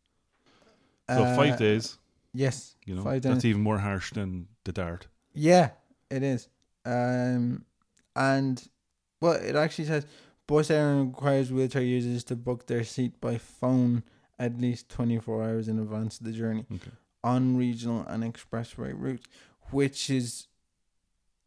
So 1.09 1.23
Uh, 1.25 1.37
five 1.37 1.59
days, 1.59 1.99
Yes, 2.33 2.77
you 2.87 2.95
know, 2.95 3.03
five 3.03 3.23
that's 3.23 3.45
even 3.45 3.63
more 3.63 3.79
harsh 3.79 4.13
than 4.13 4.47
the 4.65 4.73
dart. 4.73 5.07
Yeah, 5.33 5.71
it 6.11 6.23
is. 6.23 6.49
Um, 6.85 7.65
and 8.15 8.67
well, 9.21 9.33
it 9.35 9.57
actually 9.57 9.87
says 9.87 10.07
bus 10.47 10.69
Éireann 10.69 11.09
requires 11.09 11.53
wheelchair 11.53 11.83
users 11.83 12.25
to 12.25 12.37
book 12.37 12.67
their 12.67 12.85
seat 12.85 13.21
by 13.21 13.37
phone 13.39 14.03
at 14.39 14.61
least 14.61 14.89
twenty 14.89 15.19
four 15.19 15.43
hours 15.43 15.69
in 15.69 15.79
advance 15.79 16.19
of 16.21 16.27
the 16.27 16.33
journey 16.33 16.67
Okay. 16.73 16.91
on 17.25 17.57
regional 17.57 18.05
and 18.07 18.23
expressway 18.25 18.93
routes, 18.97 19.27
which 19.71 20.09
is 20.11 20.47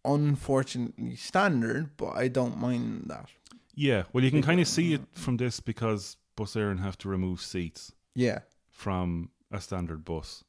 unfortunately 0.05 1.15
standard, 1.15 1.95
but 1.97 2.11
I 2.15 2.27
don't 2.27 2.57
mind 2.57 3.05
that. 3.07 3.27
Yeah, 3.75 4.03
well, 4.13 4.23
you 4.23 4.29
can 4.31 4.41
kind 4.43 4.59
of 4.59 4.67
see 4.67 4.93
it 4.93 5.01
from 5.13 5.37
this 5.37 5.59
because 5.59 6.17
Bus 6.35 6.55
Éireann 6.55 6.79
have 6.79 6.97
to 6.99 7.09
remove 7.09 7.41
seats 7.41 7.91
Yeah, 8.15 8.39
from 8.69 9.29
a 9.51 9.59
standard 9.61 10.05
bus. 10.05 10.43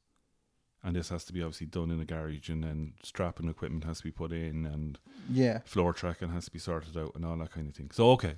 And 0.85 0.95
this 0.95 1.09
has 1.09 1.25
to 1.25 1.33
be 1.33 1.41
obviously 1.41 1.65
done 1.65 1.89
in 1.89 1.99
a 1.99 2.05
garage, 2.05 2.47
and 2.47 2.63
then 2.63 2.93
strapping 3.01 3.49
equipment 3.49 3.85
has 3.85 3.97
to 3.97 4.03
be 4.03 4.11
put 4.11 4.31
in, 4.31 4.67
and 4.67 4.99
yeah, 5.29 5.59
floor 5.65 5.93
tracking 5.93 6.29
has 6.29 6.45
to 6.45 6.51
be 6.51 6.59
sorted 6.59 6.95
out, 6.95 7.13
and 7.15 7.25
all 7.25 7.35
that 7.37 7.51
kind 7.51 7.67
of 7.67 7.73
thing. 7.75 7.89
So, 7.91 8.11
okay. 8.11 8.35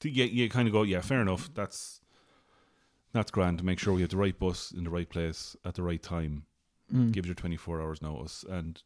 To- 0.00 0.10
You, 0.10 0.24
you 0.24 0.50
kind 0.50 0.68
of 0.68 0.72
go, 0.72 0.82
yeah, 0.82 1.00
fair 1.00 1.22
enough. 1.22 1.48
That's 1.54 2.02
that's 3.12 3.30
grand 3.30 3.56
to 3.58 3.64
make 3.64 3.78
sure 3.78 3.94
we 3.94 4.02
have 4.02 4.10
the 4.10 4.18
right 4.18 4.38
bus 4.38 4.72
in 4.72 4.84
the 4.84 4.90
right 4.90 5.08
place 5.08 5.56
at 5.64 5.74
the 5.74 5.82
right 5.82 6.02
time. 6.02 6.44
Mm. 6.94 7.12
Gives 7.12 7.28
you 7.28 7.34
24 7.34 7.80
hours 7.80 8.02
notice, 8.02 8.44
and 8.46 8.82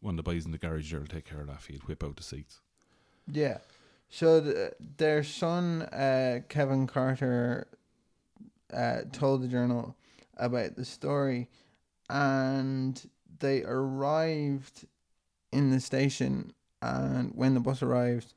one 0.00 0.14
of 0.14 0.16
the 0.24 0.30
boys 0.30 0.46
in 0.46 0.52
the 0.52 0.58
garage 0.58 0.92
there 0.92 1.00
will 1.00 1.06
take 1.08 1.24
care 1.24 1.40
of 1.40 1.48
that 1.48 1.68
you, 1.68 1.78
whip 1.80 2.04
out 2.04 2.14
the 2.16 2.22
seats. 2.22 2.60
Yeah. 3.30 3.58
So 4.08 4.38
the, 4.38 4.72
their 4.98 5.24
son, 5.24 5.82
uh, 5.82 6.42
Kevin 6.48 6.86
Carter, 6.86 7.66
uh, 8.72 9.00
told 9.12 9.42
the 9.42 9.48
journal 9.48 9.96
about 10.36 10.76
the 10.76 10.84
story, 10.84 11.48
and 12.08 13.08
they 13.38 13.62
arrived 13.62 14.86
in 15.52 15.70
the 15.70 15.80
station, 15.80 16.52
and 16.82 17.32
when 17.34 17.54
the 17.54 17.60
bus 17.60 17.82
arrived, 17.82 18.34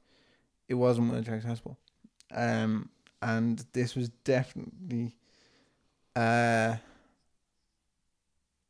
it 0.67 0.75
wasn't 0.75 1.11
wheelchair 1.11 1.35
accessible, 1.35 1.77
um, 2.33 2.89
and 3.21 3.65
this 3.73 3.95
was 3.95 4.09
definitely, 4.23 5.15
uh, 6.15 6.77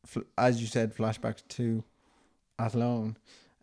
fl- 0.06 0.20
as 0.38 0.62
you 0.62 0.68
said, 0.68 0.96
flashbacks 0.96 1.44
to 1.50 1.84
Athlone, 2.58 3.18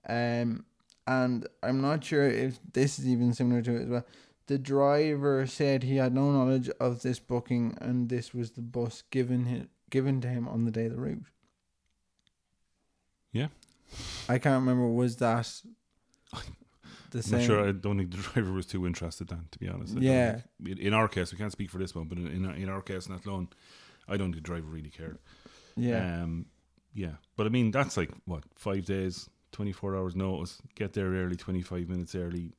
um, 0.08 0.64
and 1.06 1.46
I'm 1.62 1.80
not 1.80 2.04
sure 2.04 2.26
if 2.26 2.58
this 2.72 2.98
is 2.98 3.06
even 3.06 3.32
similar 3.32 3.62
to 3.62 3.76
it 3.76 3.82
as 3.82 3.88
well. 3.88 4.06
The 4.48 4.58
driver 4.58 5.46
said 5.46 5.82
he 5.82 5.96
had 5.96 6.14
no 6.14 6.30
knowledge 6.30 6.68
of 6.78 7.02
this 7.02 7.18
booking, 7.18 7.76
and 7.80 8.08
this 8.08 8.32
was 8.32 8.52
the 8.52 8.62
bus 8.62 9.02
given 9.10 9.46
him 9.46 9.68
given 9.90 10.20
to 10.20 10.28
him 10.28 10.48
on 10.48 10.64
the 10.64 10.70
day 10.70 10.86
of 10.86 10.92
the 10.92 11.00
route. 11.00 11.22
Yeah. 13.32 13.48
I 14.28 14.38
can't 14.38 14.60
remember. 14.60 14.88
Was 14.88 15.16
that 15.16 15.52
the 17.10 17.18
I'm 17.18 17.22
same? 17.22 17.38
not 17.38 17.46
sure. 17.46 17.68
I 17.68 17.72
don't 17.72 17.98
think 17.98 18.10
the 18.10 18.16
driver 18.18 18.52
was 18.52 18.66
too 18.66 18.86
interested 18.86 19.28
then, 19.28 19.46
to 19.50 19.58
be 19.58 19.68
honest. 19.68 19.96
I 19.96 20.00
Yeah. 20.00 20.40
think- 20.64 20.78
In 20.78 20.94
our 20.94 21.08
case, 21.08 21.32
we 21.32 21.38
can't 21.38 21.52
speak 21.52 21.70
for 21.70 21.78
this 21.78 21.94
one, 21.94 22.08
but 22.08 22.18
in, 22.18 22.26
in, 22.28 22.46
our, 22.46 22.54
in 22.54 22.68
our 22.68 22.82
case, 22.82 23.08
Athlone, 23.10 23.48
I 24.08 24.16
don't 24.16 24.32
think 24.32 24.36
the 24.36 24.40
driver 24.48 24.66
really 24.68 24.90
cared. 24.90 25.18
Yeah, 25.76 26.22
Um, 26.22 26.46
yeah. 26.94 27.16
But 27.36 27.46
I 27.46 27.50
mean, 27.50 27.70
that's 27.70 27.96
like, 27.96 28.10
what, 28.24 28.44
five 28.54 28.86
days, 28.86 29.28
24 29.52 29.96
hours 29.96 30.16
notice, 30.16 30.60
get 30.74 30.92
there 30.94 31.06
early, 31.10 31.36
25 31.36 31.88
minutes 31.88 32.14
early, 32.14 32.52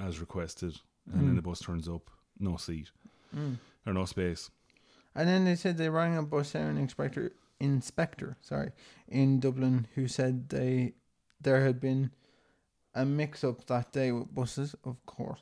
as 0.00 0.20
requested, 0.20 0.78
and 1.12 1.22
then 1.22 1.32
Mm. 1.32 1.36
the 1.36 1.42
bus 1.42 1.60
turns 1.60 1.88
up, 1.88 2.10
no 2.38 2.56
seat, 2.56 2.90
Mm. 3.34 3.56
or 3.86 3.92
no 3.92 4.04
space. 4.04 4.50
And 5.16 5.26
then 5.26 5.46
they 5.46 5.56
said 5.56 5.78
they 5.78 5.88
rang 5.88 6.16
a 6.16 6.22
bus 6.22 6.52
Éireann 6.52 6.78
inspector 6.78 7.32
inspector, 7.58 8.36
sorry, 8.42 8.72
in 9.08 9.40
Dublin 9.40 9.86
who 9.94 10.06
said 10.06 10.50
they 10.50 10.92
there 11.40 11.64
had 11.64 11.80
been 11.80 12.10
a 12.94 13.06
mix 13.06 13.42
up 13.42 13.66
that 13.66 13.92
day 13.92 14.12
with 14.12 14.34
buses, 14.34 14.74
of 14.84 15.04
course. 15.06 15.40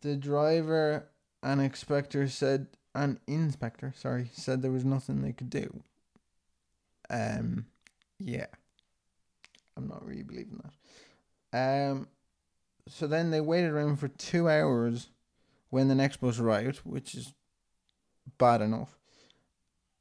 The 0.00 0.14
driver 0.14 1.08
and 1.42 1.60
inspector 1.60 2.28
said 2.28 2.68
an 2.94 3.18
inspector, 3.26 3.92
sorry, 3.96 4.30
said 4.32 4.62
there 4.62 4.70
was 4.70 4.84
nothing 4.84 5.20
they 5.20 5.32
could 5.32 5.50
do. 5.50 5.82
Um 7.10 7.66
yeah. 8.20 8.46
I'm 9.76 9.88
not 9.88 10.06
really 10.06 10.22
believing 10.22 10.60
that. 11.52 11.90
Um 11.90 12.06
so 12.88 13.08
then 13.08 13.32
they 13.32 13.40
waited 13.40 13.72
around 13.72 13.96
for 13.96 14.06
two 14.06 14.48
hours 14.48 15.08
when 15.70 15.88
the 15.88 15.96
next 15.96 16.20
bus 16.20 16.38
arrived, 16.38 16.78
which 16.84 17.16
is 17.16 17.34
bad 18.38 18.60
enough. 18.62 18.96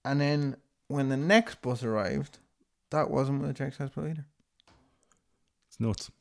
And 0.03 0.21
then 0.21 0.57
when 0.87 1.09
the 1.09 1.17
next 1.17 1.61
bus 1.61 1.83
arrived, 1.83 2.37
that 2.91 3.09
wasn't 3.09 3.41
wheelchair 3.41 3.67
accessible 3.67 4.07
either. 4.07 4.25
It's 5.67 5.79
nuts. 5.79 6.11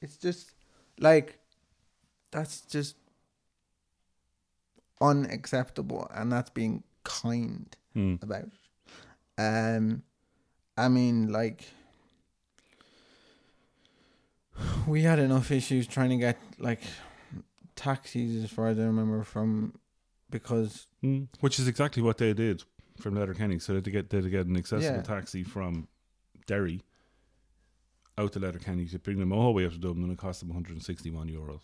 It's 0.00 0.16
just 0.16 0.52
like 0.98 1.38
that's 2.30 2.62
just 2.62 2.96
unacceptable, 5.00 6.10
and 6.14 6.30
that's 6.32 6.50
being 6.50 6.82
kind 7.04 7.74
Hmm. 7.94 8.16
about. 8.22 8.44
it. 8.44 8.52
Um, 9.38 10.02
I 10.76 10.88
mean, 10.88 11.32
like 11.32 11.64
we 14.86 15.02
had 15.02 15.18
enough 15.18 15.50
issues 15.50 15.86
trying 15.86 16.10
to 16.10 16.16
get 16.16 16.38
like 16.58 16.80
taxis, 17.76 18.44
as 18.44 18.50
far 18.50 18.68
as 18.68 18.78
I 18.78 18.82
remember, 18.82 19.22
from 19.24 19.74
because 20.30 20.86
Mm. 21.02 21.28
Which 21.40 21.58
is 21.58 21.66
exactly 21.66 22.02
what 22.02 22.18
they 22.18 22.32
did 22.34 22.62
from 23.00 23.14
Letterkenny. 23.14 23.58
So 23.58 23.72
they 23.72 23.76
had 23.78 23.84
to 23.84 23.90
get, 23.90 24.10
they 24.10 24.18
had 24.18 24.24
to 24.24 24.30
get 24.30 24.46
an 24.46 24.56
accessible 24.56 24.96
Yeah. 24.98 25.02
taxi 25.02 25.42
from 25.42 25.88
Derry 26.46 26.82
out 28.18 28.32
to 28.32 28.38
Letterkenny 28.38 28.86
to 28.88 28.98
bring 28.98 29.18
them 29.18 29.32
all 29.32 29.46
the 29.46 29.52
way 29.52 29.64
up 29.64 29.72
to 29.72 29.78
Dublin, 29.78 30.04
and 30.04 30.12
it 30.12 30.18
cost 30.18 30.40
them 30.40 30.50
161 30.50 31.28
euros. 31.30 31.62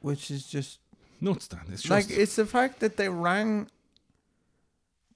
which 0.00 0.30
is 0.30 0.46
just 0.46 0.78
Nuts, 1.20 1.48
Dan. 1.48 1.62
It's 1.72 1.82
just. 1.82 1.90
like 1.90 2.10
it's 2.10 2.36
the 2.36 2.46
fact 2.46 2.78
that 2.80 2.96
they 2.96 3.08
rang 3.08 3.68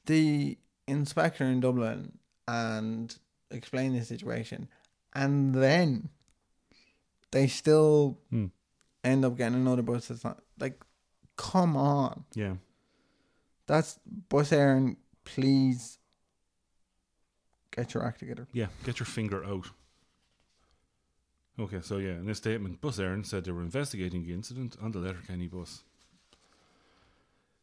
the 0.07 0.59
inspector 0.89 1.45
in 1.45 1.61
Dublin 1.61 2.19
and 2.49 3.17
explained 3.51 3.95
the 3.97 4.05
situation, 4.05 4.69
and 5.13 5.55
then 5.55 6.09
they 7.31 7.47
still 7.47 8.19
Hmm. 8.31 8.47
end 9.05 9.25
up 9.25 9.37
getting 9.37 9.55
another 9.57 9.83
bus. 9.83 10.09
That's 10.09 10.25
not 10.25 10.43
like, 10.59 10.83
come 11.41 11.75
on, 11.75 12.25
yeah. 12.35 12.55
that's 13.67 13.99
bus 14.29 14.51
Éireann. 14.51 14.97
Please 15.25 15.99
get 17.75 17.95
your 17.95 18.05
act 18.05 18.19
together. 18.19 18.47
Yeah, 18.53 18.67
get 18.85 18.99
your 18.99 19.07
finger 19.07 19.43
out. 19.45 19.71
Okay, 21.59 21.81
so 21.83 21.97
yeah, 21.97 22.13
in 22.13 22.27
this 22.27 22.39
statement, 22.39 22.81
Bus 22.81 22.99
Éireann 22.99 23.25
said 23.25 23.45
they 23.45 23.53
were 23.53 23.63
investigating 23.63 24.25
the 24.25 24.33
incident 24.33 24.77
on 24.83 24.93
the 24.93 24.99
Letterkenny 24.99 25.47
bus. 25.47 25.83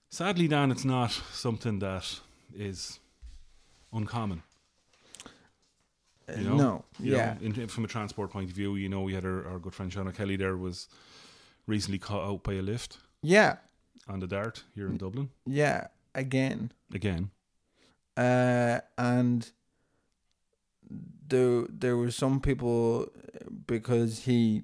Sadly, 0.10 0.48
Dan, 0.48 0.72
it's 0.72 0.86
not 0.86 1.12
something 1.34 1.79
that 1.79 2.19
is 2.55 3.00
uncommon. 3.91 4.43
You 6.36 6.43
know? 6.43 6.57
no, 6.57 6.86
You 7.00 7.15
yeah, 7.15 7.36
know, 7.39 7.62
in, 7.62 7.67
from 7.67 7.86
a 7.86 7.88
transport 7.88 8.29
point 8.31 8.50
of 8.50 8.55
view, 8.55 8.75
you 8.75 8.89
know, 8.89 9.01
we 9.01 9.13
had 9.13 9.25
our, 9.25 9.48
our 9.48 9.60
good 9.60 9.74
friend 9.74 9.91
Sean 9.91 10.12
Kelly 10.12 10.36
there 10.36 10.57
was 10.57 10.88
recently 11.65 11.98
caught 11.98 12.27
out 12.27 12.43
by 12.43 12.53
a 12.53 12.62
lift 12.62 13.00
yeah, 13.22 13.57
on 14.10 14.20
the 14.20 14.28
Dart 14.28 14.64
here 14.76 14.88
in 14.88 14.98
Dublin 14.98 15.30
yeah. 15.46 15.88
Again, 16.16 16.72
again. 16.94 17.30
uh, 18.16 18.80
and 18.98 19.52
there 21.28 21.66
there 21.70 21.98
were 21.98 22.12
some 22.12 22.40
people 22.40 23.12
because 23.68 24.20
he 24.24 24.64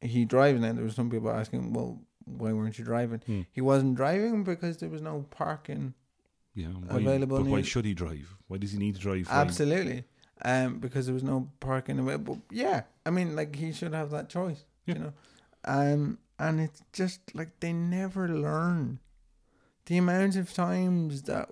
he 0.00 0.24
driving 0.24 0.64
and 0.64 0.76
there 0.76 0.84
were 0.84 0.90
some 0.90 1.10
people 1.10 1.30
asking, 1.30 1.72
well, 1.72 2.00
why 2.24 2.52
weren't 2.52 2.78
you 2.78 2.84
driving? 2.84 3.20
Hmm. 3.26 3.42
He 3.52 3.60
wasn't 3.60 3.94
driving 3.96 4.44
because 4.44 4.78
there 4.78 4.88
was 4.88 5.02
no 5.02 5.26
parking. 5.30 5.94
Yeah, 6.54 6.66
why, 6.68 6.98
Available 6.98 7.38
But 7.38 7.46
why 7.46 7.62
should 7.62 7.84
he 7.84 7.94
drive? 7.94 8.36
Why 8.48 8.58
does 8.58 8.72
he 8.72 8.78
need 8.78 8.96
to 8.96 9.00
drive? 9.00 9.28
Absolutely, 9.30 10.04
um, 10.42 10.78
because 10.80 11.06
there 11.06 11.14
was 11.14 11.22
no 11.22 11.48
parking 11.60 11.98
available. 11.98 12.42
Yeah, 12.50 12.82
I 13.06 13.10
mean, 13.10 13.36
like 13.36 13.54
he 13.56 13.72
should 13.72 13.94
have 13.94 14.10
that 14.10 14.28
choice, 14.28 14.64
Yeah. 14.86 14.94
you 14.94 15.00
know. 15.00 15.12
Um, 15.64 16.18
and 16.40 16.58
it's 16.58 16.82
just 16.92 17.20
like 17.34 17.60
they 17.60 17.72
never 17.72 18.26
learn. 18.26 18.98
The 19.86 19.98
amount 19.98 20.36
of 20.36 20.52
times 20.52 21.22
that 21.22 21.50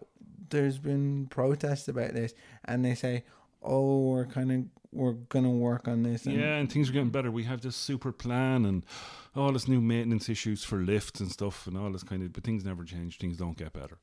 there's 0.49 0.79
been 0.79 1.27
protests 1.27 1.89
about 1.89 2.15
this, 2.15 2.33
and 2.65 2.85
they 2.85 2.95
say, 2.95 3.25
"Oh, 3.63 4.11
we're 4.11 4.27
kind 4.27 4.51
of 4.51 4.65
we're 4.91 5.13
gonna 5.13 5.51
work 5.51 5.87
on 5.87 6.03
this." 6.03 6.25
And 6.25 6.37
Yeah, 6.37 6.57
and 6.57 6.73
things 6.73 6.89
are 6.89 6.93
getting 6.93 7.11
better. 7.11 7.31
We 7.31 7.45
have 7.45 7.61
this 7.61 7.77
super 7.77 8.13
plan 8.13 8.65
and 8.65 8.85
all 9.37 9.53
this 9.53 9.69
new 9.69 9.81
maintenance 9.81 10.29
issues 10.29 10.65
for 10.65 10.79
lifts 10.79 11.21
and 11.21 11.31
stuff 11.31 11.67
and 11.67 11.77
all 11.77 11.93
this 11.93 12.03
kind 12.03 12.23
of. 12.23 12.33
But 12.33 12.45
things 12.45 12.65
never 12.65 12.85
change. 12.85 13.19
Things 13.19 13.37
don't 13.37 13.59
get 13.59 13.75
better. 13.75 13.99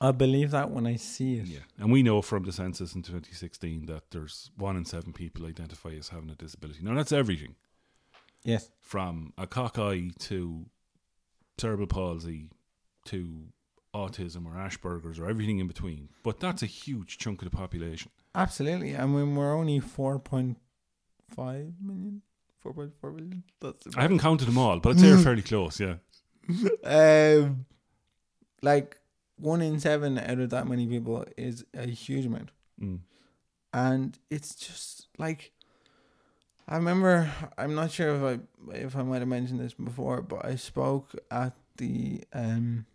I 0.00 0.12
believe 0.12 0.50
that 0.52 0.70
when 0.70 0.86
I 0.86 0.96
see 0.96 1.34
it. 1.34 1.46
Yeah, 1.46 1.66
and 1.78 1.92
we 1.92 2.02
know 2.02 2.22
from 2.22 2.44
the 2.44 2.52
census 2.52 2.94
in 2.94 3.02
2016 3.02 3.84
that 3.86 4.10
there's 4.12 4.50
one 4.56 4.78
in 4.78 4.86
seven 4.86 5.12
people 5.12 5.44
identify 5.44 5.90
as 5.90 6.08
having 6.08 6.30
a 6.30 6.34
disability. 6.34 6.80
Now 6.82 6.94
that's 6.94 7.12
everything 7.12 7.56
Yes. 8.42 8.70
from 8.80 9.32
a 9.36 9.46
cockeye 9.46 10.08
to 10.20 10.66
cerebral 11.58 11.86
palsy 11.86 12.50
to 13.06 13.44
autism 13.94 14.46
or 14.46 14.52
Asperger's 14.52 15.18
or 15.18 15.28
everything 15.28 15.58
in 15.58 15.66
between. 15.66 16.08
But 16.22 16.40
that's 16.40 16.62
a 16.62 16.66
huge 16.66 17.18
chunk 17.18 17.42
of 17.42 17.50
the 17.50 17.56
population. 17.56 18.10
Absolutely. 18.34 18.96
I 18.96 19.04
mean, 19.06 19.34
we're 19.36 19.54
only 19.54 19.80
4.5 19.80 20.56
million. 21.82 22.22
4.4 22.64 23.14
million. 23.14 23.42
That's 23.60 23.96
I 23.96 24.02
haven't 24.02 24.18
counted 24.18 24.46
them 24.46 24.58
all, 24.58 24.80
but 24.80 24.90
I'd 24.90 25.00
say 25.00 25.08
they're 25.08 25.18
fairly 25.18 25.42
close. 25.42 25.80
Yeah, 25.80 25.94
um, 26.84 27.64
like 28.62 28.98
one 29.36 29.62
in 29.62 29.80
seven 29.80 30.18
out 30.18 30.38
of 30.38 30.50
that 30.50 30.68
many 30.68 30.86
people 30.86 31.24
is 31.36 31.64
a 31.74 31.86
huge 31.86 32.26
amount, 32.26 32.50
mm. 32.80 33.00
and 33.72 34.18
it's 34.30 34.54
just 34.54 35.08
like 35.18 35.52
I 36.70 36.76
remember. 36.76 37.28
I'm 37.58 37.74
not 37.74 37.90
sure 37.90 38.14
if 38.14 38.22
I 38.22 38.74
if 38.76 38.94
I 38.94 39.02
might 39.02 39.18
have 39.18 39.28
mentioned 39.28 39.58
this 39.58 39.74
before, 39.74 40.22
but 40.22 40.44
I 40.44 40.54
spoke 40.54 41.16
at 41.28 41.52
the 41.78 42.22
um, 42.32 42.86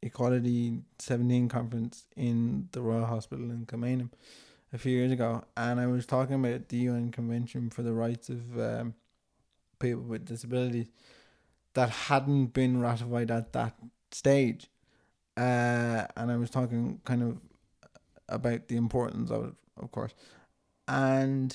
Equality 0.00 0.78
17 0.98 1.48
conference 1.50 2.06
in 2.16 2.70
the 2.72 2.80
Royal 2.80 3.04
Hospital 3.04 3.50
in 3.50 3.66
Kilmainham 3.66 4.08
a 4.72 4.78
few 4.78 4.96
years 4.96 5.12
ago, 5.12 5.44
and 5.58 5.78
I 5.78 5.86
was 5.88 6.06
talking 6.06 6.36
about 6.36 6.70
the 6.70 6.78
UN 6.78 7.10
Convention 7.10 7.68
for 7.68 7.82
the 7.82 7.92
Rights 7.92 8.30
of 8.30 8.58
um, 8.58 8.94
People 9.78 10.04
with 10.04 10.24
Disabilities 10.24 10.86
that 11.74 11.90
hadn't 11.90 12.46
been 12.54 12.80
ratified 12.80 13.30
at 13.30 13.52
that 13.52 13.74
stage. 14.10 14.68
Uh, 15.36 16.06
and 16.16 16.30
I 16.30 16.36
was 16.38 16.48
talking 16.48 17.02
kind 17.04 17.22
of 17.22 17.38
about 18.30 18.68
the 18.68 18.76
importance 18.76 19.30
of 19.30 19.48
it, 19.48 19.54
of 19.76 19.90
course. 19.92 20.14
And 20.88 21.54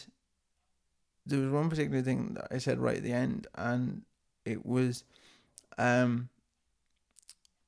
there 1.27 1.39
was 1.39 1.51
one 1.51 1.69
particular 1.69 2.01
thing 2.01 2.33
that 2.35 2.47
I 2.51 2.57
said 2.57 2.79
right 2.79 2.97
at 2.97 3.03
the 3.03 3.11
end, 3.11 3.47
and 3.55 4.03
it 4.45 4.65
was 4.65 5.03
um 5.77 6.29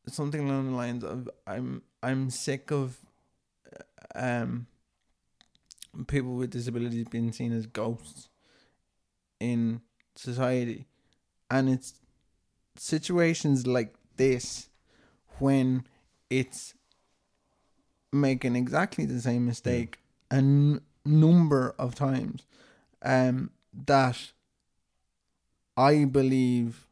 something 0.08 0.48
along 0.50 0.72
the 0.72 0.78
lines 0.78 1.04
of 1.04 1.30
I'm 1.45 1.84
I'm 2.02 2.30
sick 2.30 2.72
of 2.72 2.98
um 4.15 4.67
people 6.08 6.36
with 6.36 6.52
disabilities 6.52 7.08
being 7.10 7.32
seen 7.32 7.52
as 7.52 7.65
ghosts 7.65 8.30
in 9.39 9.82
society. 10.15 10.86
And 11.52 11.69
it's 11.69 11.95
situations 12.76 13.65
like 13.65 13.93
this 14.17 14.69
when 15.39 15.86
it's 16.30 16.76
making 18.12 18.56
exactly 18.56 19.06
the 19.06 19.19
same 19.19 19.45
mistake 19.45 20.00
a 20.32 20.36
n- 20.36 20.82
number 21.06 21.76
of 21.80 21.95
times 21.95 22.43
um, 23.02 23.52
that 23.86 24.32
I 25.78 26.06
believe 26.06 26.88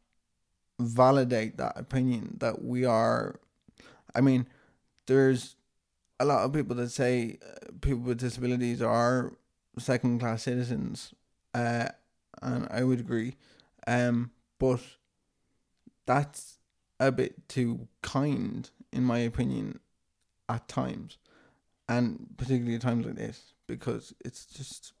validate 0.80 1.56
that 1.56 1.72
opinion 1.76 2.36
that 2.40 2.64
we 2.64 2.84
are. 2.84 3.40
I 4.14 4.20
mean, 4.20 4.46
there's 5.06 5.56
a 6.20 6.24
lot 6.24 6.44
of 6.44 6.52
people 6.52 6.76
that 6.76 6.90
say 6.90 7.38
uh, 7.42 7.72
people 7.80 8.00
with 8.00 8.18
disabilities 8.18 8.80
are 8.82 9.32
second 9.78 10.20
class 10.20 10.42
citizens, 10.42 11.14
uh, 11.54 11.88
and 12.42 12.66
I 12.70 12.82
would 12.84 13.00
agree. 13.00 13.36
Um, 13.86 14.30
but 14.58 14.80
that's 16.06 16.58
a 16.98 17.12
bit 17.12 17.48
too 17.48 17.88
kind, 18.02 18.68
in 18.92 19.04
my 19.04 19.18
opinion, 19.18 19.80
at 20.48 20.66
times, 20.68 21.18
and 21.88 22.34
particularly 22.36 22.74
at 22.74 22.82
times 22.82 23.06
like 23.06 23.16
this, 23.16 23.52
because 23.66 24.14
it's 24.24 24.46
just 24.46 24.92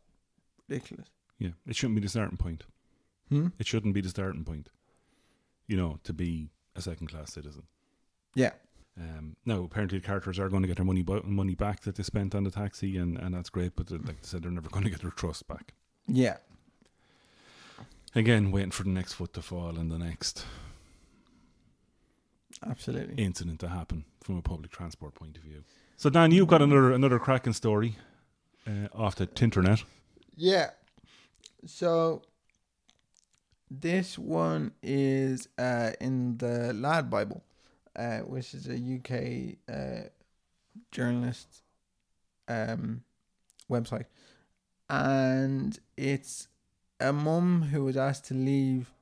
ridiculous. 0.68 1.08
yeah. 1.38 1.50
It 1.66 1.76
shouldn't 1.76 1.96
be 1.96 2.02
the 2.02 2.08
starting 2.08 2.36
point. 2.38 2.64
Hmm? 3.28 3.48
It 3.58 3.66
shouldn't 3.66 3.94
be 3.94 4.00
the 4.00 4.08
starting 4.08 4.44
point. 4.44 4.68
You 5.66 5.76
know, 5.76 5.98
to 6.04 6.12
be 6.12 6.48
a 6.76 6.80
second 6.80 7.08
class 7.08 7.32
citizen. 7.32 7.64
Yeah. 8.34 8.52
Um, 8.98 9.36
now, 9.44 9.62
apparently, 9.62 9.98
the 9.98 10.06
characters 10.06 10.38
are 10.38 10.48
going 10.48 10.62
to 10.62 10.68
get 10.68 10.76
their 10.76 10.84
money 10.86 11.02
bu- 11.02 11.22
money 11.24 11.54
back 11.54 11.82
that 11.82 11.94
they 11.96 12.02
spent 12.02 12.34
on 12.34 12.44
the 12.44 12.50
taxi, 12.50 12.96
and, 12.96 13.16
and 13.18 13.34
that's 13.34 13.50
great. 13.50 13.76
But 13.76 13.90
like 13.90 14.06
they 14.06 14.14
said, 14.22 14.42
they're 14.42 14.50
never 14.50 14.68
going 14.72 14.84
to 14.84 14.90
get 14.90 15.02
their 15.02 15.10
trust 15.10 15.46
back. 15.46 15.74
Yeah. 16.06 16.38
Again, 18.14 18.50
waiting 18.50 18.70
for 18.70 18.82
the 18.84 18.88
next 18.90 19.12
foot 19.12 19.34
to 19.34 19.42
fall 19.42 19.76
and 19.78 19.92
the 19.92 19.98
next 19.98 20.44
Absolutely. 22.66 23.22
incident 23.22 23.60
to 23.60 23.68
happen 23.68 24.04
from 24.22 24.36
a 24.36 24.42
public 24.42 24.70
transport 24.70 25.14
point 25.14 25.36
of 25.36 25.42
view. 25.42 25.62
So, 25.96 26.10
Dan, 26.10 26.30
you've 26.32 26.48
got 26.48 26.62
another 26.62 26.92
another 26.92 27.18
cracking 27.18 27.52
story 27.52 27.96
uh, 28.66 28.88
off 28.94 29.14
the 29.16 29.26
Tinternet. 29.26 29.84
Yeah. 30.38 30.70
So 31.66 32.22
this 33.68 34.16
one 34.16 34.70
is 34.84 35.48
uh, 35.58 35.90
in 36.00 36.38
the 36.38 36.72
Lad 36.72 37.10
Bible, 37.10 37.42
uh, 37.96 38.18
which 38.18 38.54
is 38.54 38.68
a 38.68 38.76
UK 38.76 39.56
uh, 39.68 40.08
journalist 40.92 41.62
um, 42.46 43.02
website, 43.68 44.04
and 44.88 45.76
it's 45.96 46.46
a 47.00 47.12
mum 47.12 47.62
who 47.62 47.84
was 47.84 47.96
asked 47.96 48.26
to 48.26 48.34
leave 48.34 48.92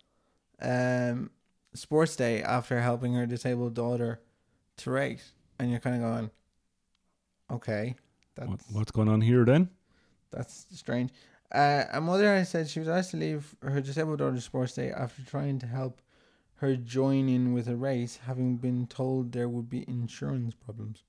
um, 0.62 1.30
sports 1.74 2.16
day 2.16 2.42
after 2.42 2.80
helping 2.80 3.12
her 3.12 3.26
disabled 3.26 3.74
daughter 3.74 4.22
to 4.78 4.90
race, 4.90 5.32
and 5.58 5.70
you're 5.70 5.80
kind 5.80 5.96
of 5.96 6.02
going, 6.02 6.30
okay, 7.50 7.94
that's 8.34 8.64
what's 8.72 8.90
going 8.90 9.10
on 9.10 9.20
here 9.20 9.44
then? 9.44 9.68
That's 10.36 10.66
strange. 10.72 11.10
Uh, 11.52 11.84
a 11.92 12.00
mother 12.00 12.34
has 12.34 12.48
said 12.48 12.68
she 12.68 12.80
was 12.80 12.88
asked 12.88 13.12
to 13.12 13.16
leave 13.16 13.54
her 13.62 13.80
disabled 13.80 14.18
daughter's 14.18 14.44
sports 14.44 14.74
day 14.74 14.90
after 14.90 15.22
trying 15.22 15.58
to 15.60 15.66
help 15.66 16.00
her 16.56 16.74
join 16.74 17.28
in 17.28 17.52
with 17.52 17.68
a 17.68 17.76
race, 17.76 18.18
having 18.26 18.56
been 18.56 18.86
told 18.86 19.32
there 19.32 19.48
would 19.48 19.68
be 19.68 19.84
insurance 19.86 20.54
problems. 20.54 21.04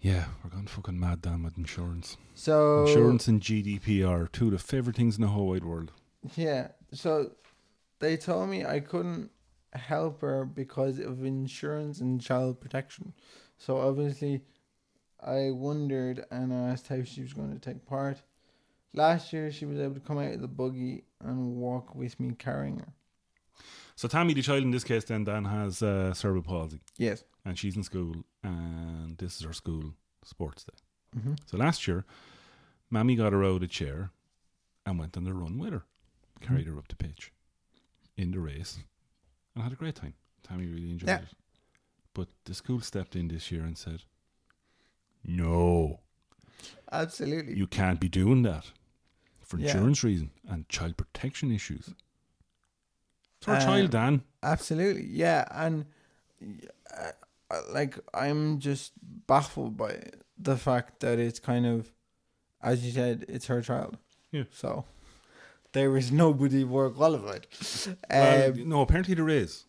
Yeah, 0.00 0.26
we're 0.42 0.50
going 0.50 0.66
fucking 0.66 1.00
mad, 1.00 1.22
Dan, 1.22 1.42
with 1.42 1.56
insurance. 1.56 2.16
So 2.34 2.84
Insurance 2.86 3.28
and 3.28 3.40
GDPR, 3.40 4.30
two 4.30 4.46
of 4.46 4.52
the 4.52 4.58
favourite 4.58 4.96
things 4.96 5.16
in 5.16 5.22
the 5.22 5.28
whole 5.28 5.48
wide 5.48 5.64
world. 5.64 5.92
Yeah. 6.36 6.68
So 6.92 7.32
they 8.00 8.16
told 8.16 8.48
me 8.50 8.64
I 8.64 8.80
couldn't 8.80 9.30
help 9.72 10.20
her 10.20 10.44
because 10.44 10.98
of 10.98 11.24
insurance 11.24 12.00
and 12.00 12.20
child 12.20 12.60
protection. 12.60 13.14
So 13.58 13.78
obviously, 13.78 14.42
I 15.26 15.50
wondered 15.50 16.24
and 16.30 16.52
I 16.52 16.68
asked 16.70 16.88
how 16.88 17.02
she 17.02 17.22
was 17.22 17.32
going 17.32 17.52
to 17.52 17.58
take 17.58 17.84
part. 17.86 18.22
Last 18.94 19.32
year, 19.32 19.50
she 19.50 19.66
was 19.66 19.78
able 19.78 19.94
to 19.94 20.00
come 20.00 20.18
out 20.18 20.32
of 20.34 20.40
the 20.40 20.48
buggy 20.48 21.04
and 21.20 21.56
walk 21.56 21.94
with 21.94 22.18
me 22.20 22.34
carrying 22.38 22.78
her. 22.78 22.92
So, 23.94 24.08
Tammy, 24.08 24.34
the 24.34 24.42
child 24.42 24.62
in 24.62 24.70
this 24.70 24.84
case, 24.84 25.04
then, 25.04 25.24
Dan, 25.24 25.44
has 25.46 25.82
uh, 25.82 26.12
cerebral 26.14 26.42
palsy, 26.42 26.80
Yes. 26.98 27.24
and 27.44 27.58
she's 27.58 27.76
in 27.76 27.82
school, 27.82 28.14
and 28.42 29.16
this 29.18 29.36
is 29.36 29.42
her 29.46 29.52
school 29.54 29.94
sports 30.22 30.64
day. 30.64 31.18
Mm-hmm. 31.18 31.34
So, 31.46 31.56
last 31.56 31.86
year, 31.88 32.04
Mammy 32.90 33.16
got 33.16 33.32
her 33.32 33.42
out 33.42 33.56
of 33.56 33.62
a 33.62 33.66
chair 33.66 34.10
and 34.84 34.98
went 34.98 35.16
on 35.16 35.24
the 35.24 35.32
run 35.34 35.58
with 35.58 35.72
her, 35.72 35.84
carried 36.40 36.66
her 36.66 36.78
up 36.78 36.88
the 36.88 36.96
pitch 36.96 37.32
in 38.16 38.30
the 38.30 38.38
race, 38.40 38.78
and 39.54 39.64
had 39.64 39.72
a 39.72 39.76
great 39.76 39.94
time. 39.94 40.14
Tammy 40.42 40.66
really 40.66 40.90
enjoyed 40.90 41.08
Yeah. 41.08 41.18
it. 41.22 41.28
But 42.14 42.28
the 42.44 42.54
school 42.54 42.80
stepped 42.80 43.16
in 43.16 43.28
this 43.28 43.50
year 43.50 43.62
and 43.64 43.76
said, 43.76 44.04
No, 45.26 46.00
Absolutely. 46.92 47.56
You 47.56 47.66
can't 47.66 47.98
be 48.00 48.08
doing 48.08 48.42
that 48.42 48.70
for 49.42 49.58
Yeah. 49.58 49.66
insurance 49.72 50.04
reason 50.04 50.30
and 50.48 50.68
child 50.68 50.96
protection 50.96 51.50
issues. 51.50 51.94
It's 53.38 53.48
our 53.48 53.56
Uh, 53.56 53.60
child, 53.60 53.90
Dan. 53.90 54.22
Absolutely, 54.42 55.04
yeah, 55.06 55.46
and 55.50 55.86
uh, 56.96 57.10
uh, 57.50 57.62
like 57.72 57.98
I'm 58.14 58.60
just 58.60 58.92
baffled 59.26 59.76
by 59.76 60.00
the 60.38 60.56
fact 60.56 61.00
that 61.00 61.18
it's 61.18 61.38
kind 61.40 61.66
of, 61.66 61.92
as 62.62 62.84
you 62.86 62.92
said, 62.92 63.24
it's 63.28 63.46
her 63.46 63.60
child. 63.62 63.98
Yeah. 64.30 64.44
So 64.52 64.84
there 65.72 65.96
is 65.98 66.10
nobody 66.12 66.64
more 66.64 66.88
qualified. 66.90 67.46
Well, 68.10 68.50
Um, 68.50 68.68
no, 68.68 68.80
apparently 68.80 69.14
there 69.14 69.28
is. 69.28 69.65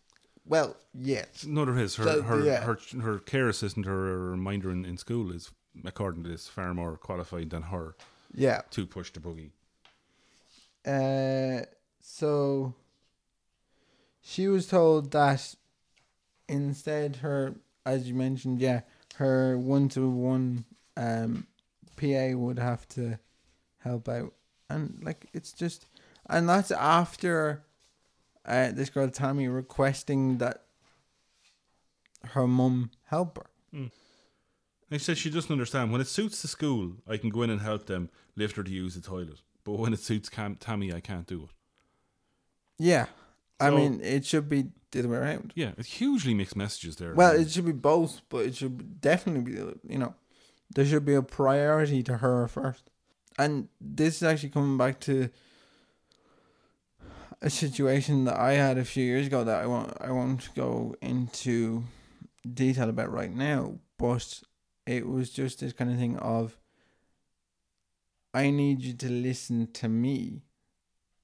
Well, 0.48 0.76
yes, 0.94 1.44
No, 1.46 1.64
there 1.64 1.78
is. 1.78 1.96
Her 1.96 2.04
So, 2.04 2.22
her, 2.22 2.44
yeah. 2.44 2.62
her 2.62 2.78
her 3.00 3.18
care 3.18 3.48
assistant 3.48 3.86
or 3.86 3.90
her 3.90 4.30
reminder 4.30 4.70
in, 4.70 4.84
in 4.84 4.96
school 4.96 5.30
is, 5.30 5.50
according 5.84 6.24
to 6.24 6.30
this, 6.30 6.48
far 6.48 6.74
more 6.74 6.96
qualified 6.96 7.50
than 7.50 7.62
her 7.64 7.94
yeah. 8.34 8.62
to 8.70 8.86
push 8.86 9.12
the 9.12 9.20
buggy. 9.20 9.52
Uh, 10.86 11.66
so 12.00 12.74
she 14.20 14.48
was 14.48 14.66
told 14.66 15.10
that 15.12 15.54
instead 16.48 17.16
her, 17.16 17.54
as 17.84 18.08
you 18.08 18.14
mentioned, 18.14 18.60
yeah, 18.60 18.80
her 19.16 19.58
one 19.58 19.88
to 19.90 20.08
one 20.08 20.64
um 20.96 21.46
PA 21.96 22.30
would 22.34 22.58
have 22.58 22.88
to 22.88 23.18
help 23.78 24.08
out, 24.08 24.32
and 24.70 24.98
like 25.02 25.26
it's 25.34 25.52
just, 25.52 25.86
and 26.28 26.48
that's 26.48 26.70
after 26.70 27.64
uh 28.48 28.72
this 28.72 28.90
girl 28.90 29.08
Tammy 29.10 29.46
requesting 29.48 30.38
that 30.38 30.64
her 32.24 32.46
mum 32.46 32.90
help 33.04 33.38
her. 33.38 33.90
They 34.90 34.98
said 34.98 35.18
she 35.18 35.28
doesn't 35.30 35.52
understand. 35.52 35.92
When 35.92 36.00
it 36.00 36.06
suits 36.08 36.40
the 36.40 36.48
school, 36.48 36.94
I 37.06 37.18
can 37.18 37.28
go 37.28 37.42
in 37.42 37.50
and 37.50 37.60
help 37.60 37.86
them 37.86 38.08
lift 38.36 38.56
her 38.56 38.62
to 38.64 38.70
use 38.70 38.94
the 38.94 39.02
toilet. 39.02 39.42
But 39.62 39.72
when 39.72 39.92
it 39.92 40.00
suits 40.00 40.30
Cam- 40.30 40.54
Tammy, 40.56 40.94
I 40.94 41.00
can't 41.00 41.26
do 41.26 41.42
it. 41.44 41.50
Yeah, 42.78 43.06
I 43.60 43.68
So- 43.68 43.76
mean 43.76 44.00
it 44.00 44.24
should 44.24 44.48
be 44.48 44.70
the 44.90 45.00
other 45.00 45.08
way 45.10 45.18
around. 45.18 45.52
Yeah, 45.54 45.72
it's 45.76 45.88
hugely 46.00 46.32
mixed 46.32 46.56
messages 46.56 46.96
there. 46.96 47.14
Well, 47.14 47.38
it 47.38 47.50
should 47.50 47.66
be 47.66 47.72
both, 47.72 48.22
but 48.30 48.46
it 48.46 48.56
should 48.56 49.00
definitely 49.02 49.42
be, 49.52 49.58
you 49.92 49.98
know, 49.98 50.14
there 50.74 50.86
should 50.86 51.04
be 51.04 51.14
a 51.14 51.22
priority 51.22 52.02
to 52.04 52.18
her 52.18 52.48
first. 52.48 52.88
And 53.38 53.68
this 53.80 54.16
is 54.16 54.22
actually 54.22 54.48
coming 54.50 54.78
back 54.78 55.00
to 55.00 55.28
a 57.40 57.50
situation 57.50 58.24
that 58.24 58.38
I 58.38 58.52
had 58.52 58.78
a 58.78 58.84
few 58.84 59.04
years 59.04 59.26
ago 59.26 59.44
that 59.44 59.62
I 59.62 59.66
won't, 59.66 59.92
I 60.00 60.10
won't 60.10 60.48
go 60.54 60.94
into 61.00 61.84
detail 62.52 62.88
about 62.88 63.12
right 63.12 63.34
now, 63.34 63.78
but 63.98 64.42
it 64.86 65.06
was 65.06 65.30
just 65.30 65.60
this 65.60 65.72
kind 65.72 65.90
of 65.90 65.98
thing 65.98 66.16
of, 66.18 66.56
I 68.34 68.50
need 68.50 68.82
you 68.82 68.92
to 68.94 69.08
listen 69.08 69.68
to 69.74 69.88
me, 69.88 70.42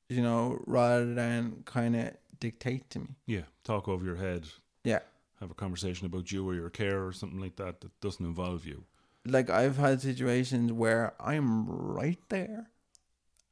you 0.08 0.22
know, 0.22 0.62
rather 0.66 1.14
than 1.14 1.62
kind 1.64 1.96
of 1.96 2.12
dictate 2.40 2.90
to 2.90 3.00
me. 3.00 3.08
yeah, 3.26 3.42
talk 3.62 3.88
over 3.88 4.04
your 4.04 4.16
head. 4.16 4.46
Yeah. 4.84 5.00
Have 5.40 5.50
a 5.50 5.54
conversation 5.54 6.06
about 6.06 6.30
you 6.32 6.48
or 6.48 6.54
your 6.54 6.70
care 6.70 7.04
or 7.04 7.12
something 7.12 7.40
like 7.40 7.56
that 7.56 7.80
that 7.80 8.00
doesn't 8.00 8.24
involve 8.24 8.64
you. 8.64 8.84
like 9.26 9.50
I've 9.50 9.76
had 9.78 10.00
situations 10.00 10.72
where 10.72 11.14
I'm 11.18 11.66
right 11.68 12.18
there, 12.28 12.68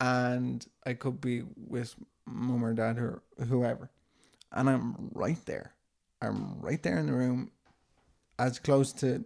and 0.02 0.66
I 0.84 0.94
could 0.94 1.20
be 1.20 1.44
with 1.56 1.94
mum 2.26 2.64
or 2.64 2.74
dad 2.74 2.98
or 2.98 3.22
whoever, 3.48 3.88
and 4.50 4.68
I'm 4.68 5.10
right 5.14 5.38
there. 5.46 5.74
I'm 6.20 6.60
right 6.60 6.82
there 6.82 6.98
in 6.98 7.06
the 7.06 7.12
room, 7.12 7.52
as 8.36 8.58
close 8.58 8.92
to 8.94 9.24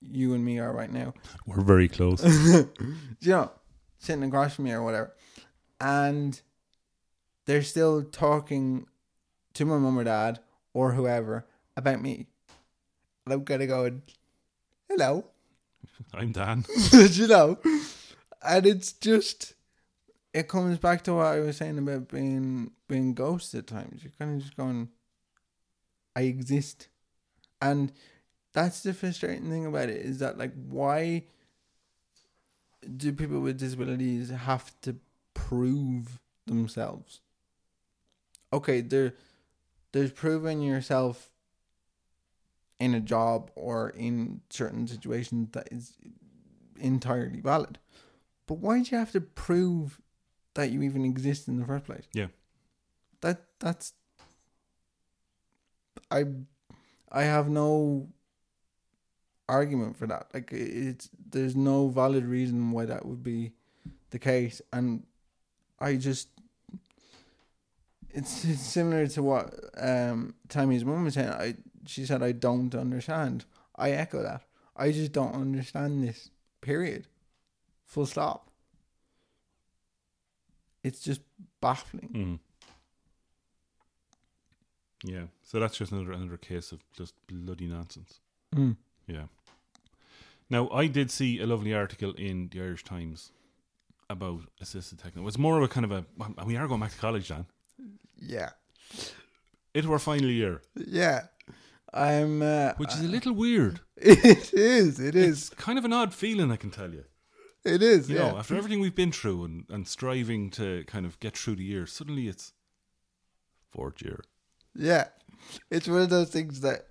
you 0.00 0.32
and 0.32 0.42
me 0.42 0.58
are 0.58 0.72
right 0.72 0.90
now. 0.90 1.12
We're 1.46 1.60
very 1.60 1.88
close. 1.88 2.24
you 3.20 3.32
know, 3.32 3.52
sitting 3.98 4.24
across 4.24 4.54
from 4.54 4.64
me 4.64 4.72
or 4.72 4.82
whatever, 4.82 5.14
and 5.78 6.40
they're 7.44 7.62
still 7.62 8.02
talking 8.02 8.86
to 9.52 9.66
my 9.66 9.76
mum 9.76 9.98
or 9.98 10.04
dad 10.04 10.40
or 10.72 10.92
whoever 10.92 11.46
about 11.76 12.00
me, 12.00 12.28
and 13.26 13.34
I'm 13.34 13.44
kind 13.44 13.60
of 13.60 13.68
going, 13.68 14.02
"Hello." 14.88 15.26
I'm 16.14 16.32
Dan. 16.32 16.64
you 16.92 17.26
know, 17.26 17.58
and 18.42 18.64
it's 18.64 18.94
just 18.94 19.52
it 20.34 20.48
comes 20.48 20.78
back 20.78 21.02
to 21.04 21.14
what 21.14 21.26
I 21.26 21.40
was 21.40 21.56
saying 21.56 21.78
about 21.78 22.08
being 22.08 22.72
being 22.88 23.14
ghosted 23.14 23.60
at 23.60 23.66
times. 23.66 24.02
You're 24.02 24.12
kind 24.18 24.36
of 24.36 24.42
just 24.42 24.56
going, 24.56 24.88
I 26.16 26.22
exist, 26.22 26.88
and 27.60 27.92
that's 28.52 28.82
the 28.82 28.92
frustrating 28.92 29.50
thing 29.50 29.66
about 29.66 29.88
it 29.88 30.04
is 30.04 30.18
that 30.18 30.38
like 30.38 30.52
why 30.54 31.24
do 32.96 33.12
people 33.12 33.40
with 33.40 33.58
disabilities 33.58 34.30
have 34.30 34.78
to 34.82 34.96
prove 35.34 36.20
themselves? 36.46 37.20
Okay, 38.52 38.80
there, 38.80 39.14
there's 39.92 40.12
proving 40.12 40.60
yourself 40.60 41.30
in 42.78 42.94
a 42.94 43.00
job 43.00 43.50
or 43.54 43.90
in 43.90 44.40
certain 44.50 44.86
situations 44.86 45.48
that 45.52 45.68
is 45.70 45.96
entirely 46.78 47.40
valid. 47.40 47.78
But 48.46 48.58
why 48.58 48.82
do 48.82 48.90
you 48.90 48.98
have 48.98 49.12
to 49.12 49.20
prove 49.20 50.01
that 50.54 50.70
you 50.70 50.82
even 50.82 51.04
exist 51.04 51.48
in 51.48 51.58
the 51.58 51.66
first 51.66 51.84
place? 51.84 52.04
Yeah. 52.12 52.28
That 53.20 53.44
that's 53.60 53.92
I 56.10 56.24
I 57.10 57.22
have 57.22 57.48
no 57.48 58.08
argument 59.48 59.96
for 59.96 60.06
that. 60.06 60.28
Like 60.34 60.52
it's 60.52 61.08
there's 61.30 61.56
no 61.56 61.88
valid 61.88 62.24
reason 62.24 62.70
why 62.70 62.86
that 62.86 63.06
would 63.06 63.22
be 63.22 63.52
the 64.10 64.18
case 64.18 64.60
and 64.72 65.04
I 65.80 65.96
just 65.96 66.28
it's, 68.10 68.44
it's 68.44 68.60
similar 68.60 69.06
to 69.08 69.22
what 69.22 69.54
um 69.78 70.34
Tammy's 70.48 70.84
mum 70.84 71.04
was 71.04 71.14
saying. 71.14 71.30
I 71.30 71.56
she 71.86 72.04
said 72.04 72.22
I 72.22 72.32
don't 72.32 72.74
understand. 72.74 73.44
I 73.76 73.90
echo 73.90 74.22
that. 74.22 74.42
I 74.76 74.92
just 74.92 75.12
don't 75.12 75.34
understand 75.34 76.02
this. 76.02 76.30
Period. 76.60 77.06
Full 77.84 78.06
stop. 78.06 78.51
It's 80.84 81.00
just 81.00 81.20
baffling. 81.60 82.10
Mm. 82.14 82.38
Yeah. 85.04 85.24
So 85.42 85.60
that's 85.60 85.76
just 85.76 85.92
another 85.92 86.12
another 86.12 86.36
case 86.36 86.72
of 86.72 86.80
just 86.96 87.14
bloody 87.26 87.66
nonsense. 87.66 88.20
Mm. 88.54 88.76
Yeah. 89.06 89.24
Now 90.50 90.68
I 90.70 90.86
did 90.86 91.10
see 91.10 91.40
a 91.40 91.46
lovely 91.46 91.74
article 91.74 92.12
in 92.12 92.48
the 92.52 92.60
Irish 92.60 92.84
Times 92.84 93.32
about 94.10 94.42
assisted 94.60 94.98
technology. 94.98 95.28
It's 95.28 95.38
more 95.38 95.56
of 95.56 95.62
a 95.62 95.68
kind 95.68 95.84
of 95.84 95.92
a 95.92 96.04
we 96.46 96.56
are 96.56 96.68
going 96.68 96.80
back 96.80 96.92
to 96.92 96.98
college, 96.98 97.28
Dan. 97.28 97.46
Yeah. 98.18 98.50
It 99.74 99.86
were 99.86 99.98
final 99.98 100.28
year, 100.28 100.60
Yeah. 100.76 101.22
I'm 101.94 102.40
uh, 102.40 102.72
which 102.78 102.94
is 102.94 103.00
a 103.00 103.08
little 103.08 103.34
weird. 103.34 103.80
it 103.96 104.54
is, 104.54 104.98
it 104.98 105.14
It's 105.14 105.50
kind 105.50 105.78
of 105.78 105.84
an 105.84 105.92
odd 105.92 106.14
feeling, 106.14 106.50
I 106.50 106.56
can 106.56 106.70
tell 106.70 106.90
you. 106.90 107.04
It 107.64 107.82
is, 107.82 108.10
You 108.10 108.16
yeah. 108.16 108.30
know, 108.32 108.38
after 108.38 108.56
everything 108.56 108.80
we've 108.80 108.94
been 108.94 109.12
through 109.12 109.44
and, 109.44 109.66
and 109.70 109.86
striving 109.86 110.50
to 110.50 110.84
kind 110.86 111.06
of 111.06 111.18
get 111.20 111.36
through 111.36 111.56
the 111.56 111.64
year, 111.64 111.86
suddenly 111.86 112.26
it's 112.26 112.52
fourth 113.70 114.02
year. 114.02 114.24
Yeah. 114.74 115.08
It's 115.70 115.86
one 115.88 116.02
of 116.02 116.10
those 116.10 116.30
things 116.30 116.60
that 116.62 116.88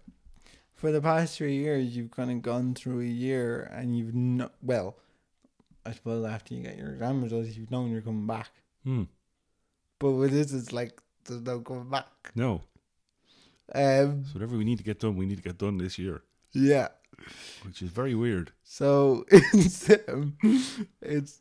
for 0.73 0.91
the 0.91 1.01
past 1.01 1.37
three 1.37 1.55
years 1.55 1.95
you've 1.95 2.11
kind 2.11 2.31
of 2.31 2.41
gone 2.41 2.73
through 2.73 3.01
a 3.01 3.05
year 3.05 3.69
and 3.73 3.97
you've 3.97 4.15
no 4.15 4.49
well, 4.61 4.97
I 5.85 5.91
suppose 5.91 6.25
after 6.25 6.53
you 6.53 6.63
get 6.63 6.77
your 6.77 6.93
exam 6.93 7.21
results 7.23 7.55
you've 7.55 7.71
known 7.71 7.91
you're 7.91 8.01
coming 8.01 8.27
back. 8.27 8.49
Hmm. 8.83 9.03
But 9.99 10.11
with 10.11 10.31
this 10.31 10.53
it's 10.53 10.71
like 10.73 11.01
there's 11.25 11.41
no 11.41 11.59
coming 11.59 11.89
back. 11.89 12.07
No. 12.35 12.63
Um 13.75 14.25
So 14.25 14.33
whatever 14.33 14.57
we 14.57 14.63
need 14.65 14.79
to 14.79 14.83
get 14.83 14.99
done, 14.99 15.15
we 15.15 15.25
need 15.25 15.37
to 15.37 15.43
get 15.43 15.57
done 15.57 15.77
this 15.77 15.97
year, 15.99 16.23
yeah. 16.53 16.89
Which 17.63 17.81
is 17.81 17.89
very 17.89 18.15
weird. 18.15 18.51
So 18.63 19.25
it's 19.31 19.89
um, 20.07 20.37
it's 21.01 21.39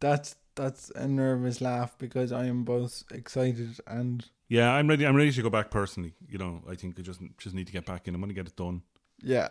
that's 0.00 0.36
that's 0.54 0.90
a 0.90 1.06
nervous 1.06 1.60
laugh 1.60 1.96
because 1.98 2.32
I 2.32 2.46
am 2.46 2.64
both 2.64 3.04
excited 3.12 3.78
and 3.86 4.24
Yeah, 4.48 4.72
I'm 4.72 4.88
ready. 4.88 5.06
I'm 5.06 5.16
ready 5.16 5.32
to 5.32 5.42
go 5.42 5.50
back 5.50 5.70
personally. 5.70 6.14
You 6.28 6.38
know, 6.38 6.62
I 6.68 6.74
think 6.74 6.98
I 6.98 7.02
just 7.02 7.20
just 7.38 7.54
need 7.54 7.66
to 7.66 7.72
get 7.72 7.84
back 7.86 8.08
in. 8.08 8.14
I'm 8.14 8.20
going 8.20 8.28
to 8.28 8.34
get 8.34 8.46
it 8.46 8.56
done 8.56 8.82
yeah. 9.22 9.48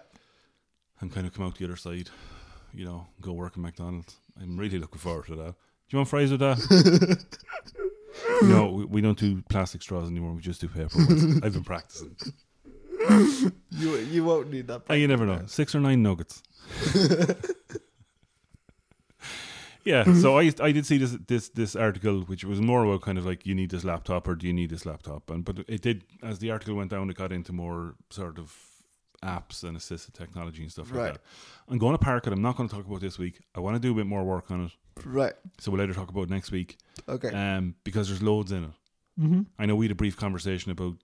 and 1.00 1.14
kind 1.14 1.28
of 1.28 1.34
come 1.34 1.46
out 1.46 1.56
the 1.56 1.66
other 1.66 1.76
side. 1.76 2.10
You 2.74 2.86
know, 2.86 3.08
go 3.22 3.32
work 3.34 3.54
at 3.54 3.60
McDonald's. 3.60 4.18
I'm 4.42 4.58
really 4.58 4.80
looking 4.80 5.00
forward 5.00 5.28
to 5.28 5.36
that. 5.38 5.54
Do 5.54 5.90
you 5.90 6.00
want 6.00 6.10
fries 6.10 6.32
with 6.32 6.42
that? 6.42 7.26
no, 8.44 8.72
we, 8.72 8.86
we 8.86 9.02
don't 9.02 9.18
do 9.18 9.42
plastic 9.50 9.82
straws 9.82 10.10
anymore. 10.10 10.34
We 10.34 10.42
just 10.42 10.62
do 10.62 10.68
paper 10.68 10.98
ones. 10.98 11.42
I've 11.44 11.54
been 11.54 11.64
practicing. 11.64 12.16
You 13.72 13.96
you 13.98 14.24
won't 14.24 14.50
need 14.52 14.68
that. 14.68 14.84
Oh, 14.90 14.94
you 14.94 15.08
never 15.08 15.26
know. 15.26 15.42
Six 15.48 15.76
or 15.76 15.82
nine 15.82 16.02
nuggets. 16.02 16.42
yeah, 19.84 20.04
so 20.14 20.40
I 20.40 20.52
I 20.60 20.72
did 20.72 20.86
see 20.86 20.98
this 20.98 21.12
this 21.28 21.50
this 21.50 21.76
article 21.76 22.22
which 22.22 22.44
was 22.44 22.60
more 22.62 22.84
about 22.86 23.02
kind 23.02 23.18
of 23.18 23.26
like 23.26 23.46
you 23.46 23.54
need 23.54 23.70
this 23.70 23.84
laptop 23.84 24.28
or 24.28 24.36
do 24.36 24.48
you 24.48 24.54
need 24.54 24.70
this 24.70 24.86
laptop 24.86 25.30
and 25.30 25.46
but 25.46 25.60
it 25.68 25.82
did 25.82 26.04
as 26.24 26.40
the 26.40 26.52
article 26.52 26.76
went 26.76 26.90
down 26.90 27.10
it 27.10 27.16
got 27.18 27.32
into 27.32 27.54
more 27.54 27.96
sort 28.10 28.40
of 28.40 28.54
apps 29.24 29.64
and 29.64 29.78
assisted 29.78 30.14
technology 30.14 30.62
and 30.64 30.72
stuff 30.72 30.90
like 30.92 31.00
Right. 31.00 31.14
that. 31.14 31.22
I'm 31.68 31.78
going 31.80 31.94
to 31.98 32.04
park 32.04 32.28
it. 32.28 32.34
I'm 32.34 32.42
not 32.42 32.58
going 32.58 32.70
to 32.70 32.76
talk 32.76 32.86
about 32.86 33.02
this 33.02 33.18
week. 33.18 33.40
I 33.56 33.60
want 33.60 33.76
to 33.76 33.80
do 33.80 33.92
a 33.92 33.96
bit 33.96 34.06
more 34.06 34.24
work 34.24 34.52
on 34.52 34.66
it, 34.66 34.72
Right. 35.06 35.34
so 35.60 35.72
we'll 35.72 35.80
later 35.80 35.94
talk 35.94 36.10
about 36.10 36.30
next 36.30 36.52
week. 36.52 36.78
Okay. 37.10 37.30
Um, 37.30 37.76
because 37.84 38.08
there's 38.08 38.22
loads 38.22 38.52
in 38.52 38.66
it. 38.66 38.70
mm-hmm. 39.20 39.42
I 39.58 39.66
know 39.66 39.76
we 39.76 39.86
had 39.86 39.92
a 39.92 39.96
brief 39.96 40.16
conversation 40.16 40.72
about, 40.72 40.96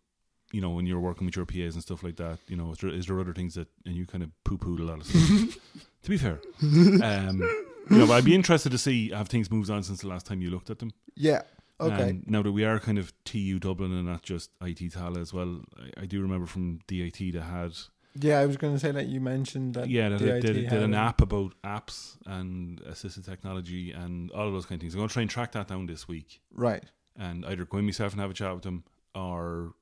you 0.51 0.61
know, 0.61 0.69
when 0.69 0.85
you're 0.85 0.99
working 0.99 1.25
with 1.25 1.35
your 1.35 1.45
PAs 1.45 1.75
and 1.75 1.81
stuff 1.81 2.03
like 2.03 2.17
that. 2.17 2.39
You 2.47 2.55
know, 2.55 2.71
is 2.71 2.79
there, 2.79 2.89
is 2.89 3.05
there 3.07 3.19
other 3.19 3.33
things 3.33 3.55
that 3.55 3.67
and 3.85 3.95
you 3.95 4.05
kind 4.05 4.23
of 4.23 4.29
poo 4.43 4.57
pooed 4.57 4.79
a 4.79 4.83
lot 4.83 4.99
of 4.99 5.05
stuff. 5.05 5.57
to 6.03 6.09
be 6.09 6.17
fair, 6.17 6.39
um, 6.61 7.41
you 7.89 7.97
know, 7.97 8.07
but 8.07 8.13
I'd 8.13 8.25
be 8.25 8.35
interested 8.35 8.71
to 8.71 8.77
see 8.77 9.09
have 9.09 9.27
things 9.27 9.51
moved 9.51 9.69
on 9.69 9.83
since 9.83 10.01
the 10.01 10.07
last 10.07 10.25
time 10.25 10.41
you 10.41 10.49
looked 10.49 10.69
at 10.69 10.79
them. 10.79 10.91
Yeah. 11.15 11.41
Okay. 11.79 12.09
And 12.09 12.27
now 12.27 12.43
that 12.43 12.51
we 12.51 12.63
are 12.63 12.79
kind 12.79 12.99
of 12.99 13.11
TU 13.25 13.57
Dublin 13.57 13.91
and 13.91 14.05
not 14.05 14.21
just 14.21 14.51
IT 14.61 14.77
Tallaght 14.77 15.19
as 15.19 15.33
well, 15.33 15.61
I, 15.97 16.03
I 16.03 16.05
do 16.05 16.21
remember 16.21 16.45
from 16.45 16.79
DIT 16.87 17.33
that 17.33 17.41
had 17.41 17.73
yeah, 18.13 18.39
I 18.39 18.45
was 18.45 18.57
going 18.57 18.73
to 18.73 18.79
say 18.79 18.91
that 18.91 19.07
you 19.07 19.21
mentioned 19.21 19.75
that. 19.75 19.89
yeah, 19.89 20.09
they 20.09 20.17
DIT 20.17 20.41
did, 20.41 20.69
did, 20.69 20.83
an 20.83 20.93
app 20.93 21.21
about 21.21 21.53
apps 21.63 22.17
and 22.25 22.81
assistive 22.81 23.25
technology 23.25 23.91
and 23.91 24.29
all 24.31 24.47
of 24.47 24.53
those 24.53 24.65
kind 24.65 24.77
of 24.77 24.81
things. 24.81 24.93
I'm 24.93 24.99
going 24.99 25.07
to 25.09 25.13
try 25.13 25.21
and 25.21 25.31
track 25.31 25.53
that 25.53 25.69
down 25.69 25.85
this 25.85 26.07
week 26.07 26.41
Right. 26.53 26.83
and 27.17 27.45
either 27.45 27.65
go 27.65 27.77
in 27.77 27.85
myself 27.85 28.11
and 28.11 28.21
have 28.21 28.31
a 28.31 28.33
chat 28.33 28.53
with 28.53 28.63
them 28.63 28.83
or 29.15 29.73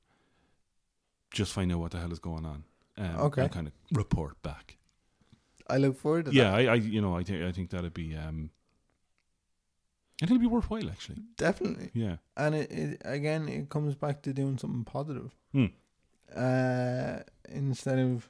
just 1.30 1.52
find 1.52 1.72
out 1.72 1.78
what 1.78 1.90
the 1.92 1.98
hell 2.00 2.12
is 2.12 2.18
going 2.18 2.44
on. 2.46 2.64
Um, 2.98 3.16
Okay. 3.20 3.42
And 3.42 3.52
kind 3.52 3.66
of 3.68 3.72
report 3.92 4.40
back. 4.42 4.76
I 5.68 5.76
look 5.78 5.96
forward 5.98 6.26
to 6.26 6.32
Yeah, 6.32 6.50
that. 6.50 6.68
I, 6.68 6.72
I, 6.72 6.74
you 6.74 7.00
know, 7.00 7.16
I 7.16 7.22
think 7.22 7.42
I 7.44 7.52
think 7.52 7.70
that'd 7.70 7.94
be, 7.94 8.16
um, 8.16 8.50
it'll 10.22 10.38
be 10.38 10.46
worthwhile 10.46 10.88
actually. 10.90 11.18
Definitely. 11.36 11.90
Yeah. 11.94 12.16
And 12.36 12.54
it, 12.54 12.70
it 12.72 13.02
again, 13.04 13.48
it 13.48 13.68
comes 13.70 13.94
back 13.94 14.22
to 14.22 14.32
doing 14.32 14.58
something 14.58 14.84
positive. 14.84 15.30
Hmm. 15.52 15.66
Uh, 16.36 17.18
instead 17.48 17.98
of 17.98 18.28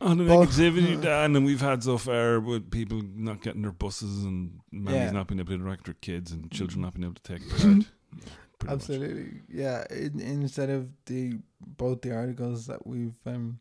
On 0.00 0.16
the 0.18 0.24
negativity, 0.24 1.00
Dan, 1.00 1.34
and 1.36 1.44
we've 1.44 1.60
had 1.60 1.82
so 1.82 1.98
far 1.98 2.40
with 2.40 2.70
people 2.70 3.02
not 3.14 3.42
getting 3.42 3.62
their 3.62 3.72
buses 3.72 4.24
and 4.24 4.60
mummies 4.70 4.94
Yeah. 5.00 5.10
not 5.10 5.26
being 5.28 5.40
able 5.40 5.48
to 5.48 5.54
interact 5.54 5.88
with 5.88 6.00
kids 6.00 6.30
and 6.32 6.50
children 6.50 6.82
not 6.82 6.94
being 6.94 7.04
able 7.04 7.14
to 7.14 7.22
take 7.22 7.48
part. 7.48 7.62
Yeah, 7.62 7.80
pretty 8.58 8.74
much. 8.74 8.82
absolutely, 8.82 9.40
yeah. 9.48 9.84
In, 9.90 10.20
instead 10.20 10.70
of 10.70 10.88
the 11.06 11.38
both 11.60 12.02
the 12.02 12.14
articles 12.14 12.66
that 12.66 12.86
we've 12.86 13.16
um 13.26 13.60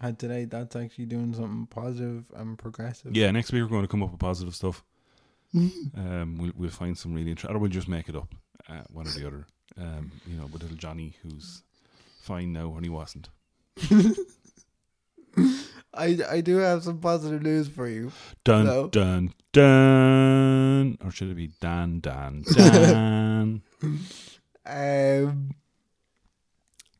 had 0.00 0.18
today, 0.18 0.44
that's 0.46 0.74
actually 0.74 1.06
doing 1.06 1.32
something 1.34 1.66
positive 1.66 2.24
and 2.34 2.58
progressive. 2.58 3.14
Yeah, 3.16 3.30
next 3.30 3.52
week 3.52 3.62
we're 3.62 3.68
going 3.68 3.82
to 3.82 3.88
come 3.88 4.02
up 4.02 4.10
with 4.10 4.20
positive 4.20 4.54
stuff. 4.54 4.82
Um, 5.54 6.38
we'll 6.38 6.52
we'll 6.56 6.70
find 6.70 6.96
some 6.96 7.12
really 7.14 7.30
interesting, 7.30 7.54
or 7.54 7.58
we'll 7.58 7.70
just 7.70 7.86
make 7.88 8.08
it 8.08 8.16
up, 8.16 8.34
uh, 8.70 8.80
one 8.90 9.06
or 9.06 9.10
the 9.10 9.26
other. 9.26 9.46
Um, 9.78 10.10
you 10.26 10.36
know, 10.36 10.46
with 10.46 10.62
little 10.62 10.76
Johnny 10.78 11.14
who's 11.22 11.62
fine 12.22 12.52
now 12.54 12.68
when 12.68 12.82
he 12.84 12.88
wasn't. 12.90 13.28
I 15.94 16.18
I 16.30 16.40
do 16.40 16.56
have 16.56 16.82
some 16.84 16.98
positive 16.98 17.42
news 17.42 17.68
for 17.68 17.86
you. 17.86 18.12
Dun 18.44 18.64
No. 18.64 18.88
dun 18.88 19.34
dun, 19.52 20.98
or 21.04 21.10
should 21.10 21.28
it 21.30 21.36
be 21.36 21.50
Dan 21.60 22.00
Dan 22.00 22.44
Dan? 22.54 23.62
Um, 24.64 25.54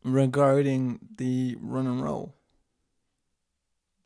regarding 0.05 0.99
the 1.17 1.57
run 1.61 1.87
and 1.87 2.03
roll, 2.03 2.35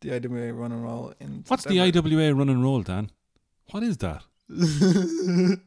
the 0.01 0.15
IWA 0.15 0.53
run 0.53 0.73
and 0.73 0.85
roll 0.85 1.15
in 1.19 1.45
What's 1.49 1.65
the 1.65 1.81
IWA 1.81 2.35
run 2.35 2.49
and 2.49 2.62
roll, 2.62 2.83
Dan? 2.83 3.11
What 3.71 3.83
is 3.83 3.97
that? 3.99 4.23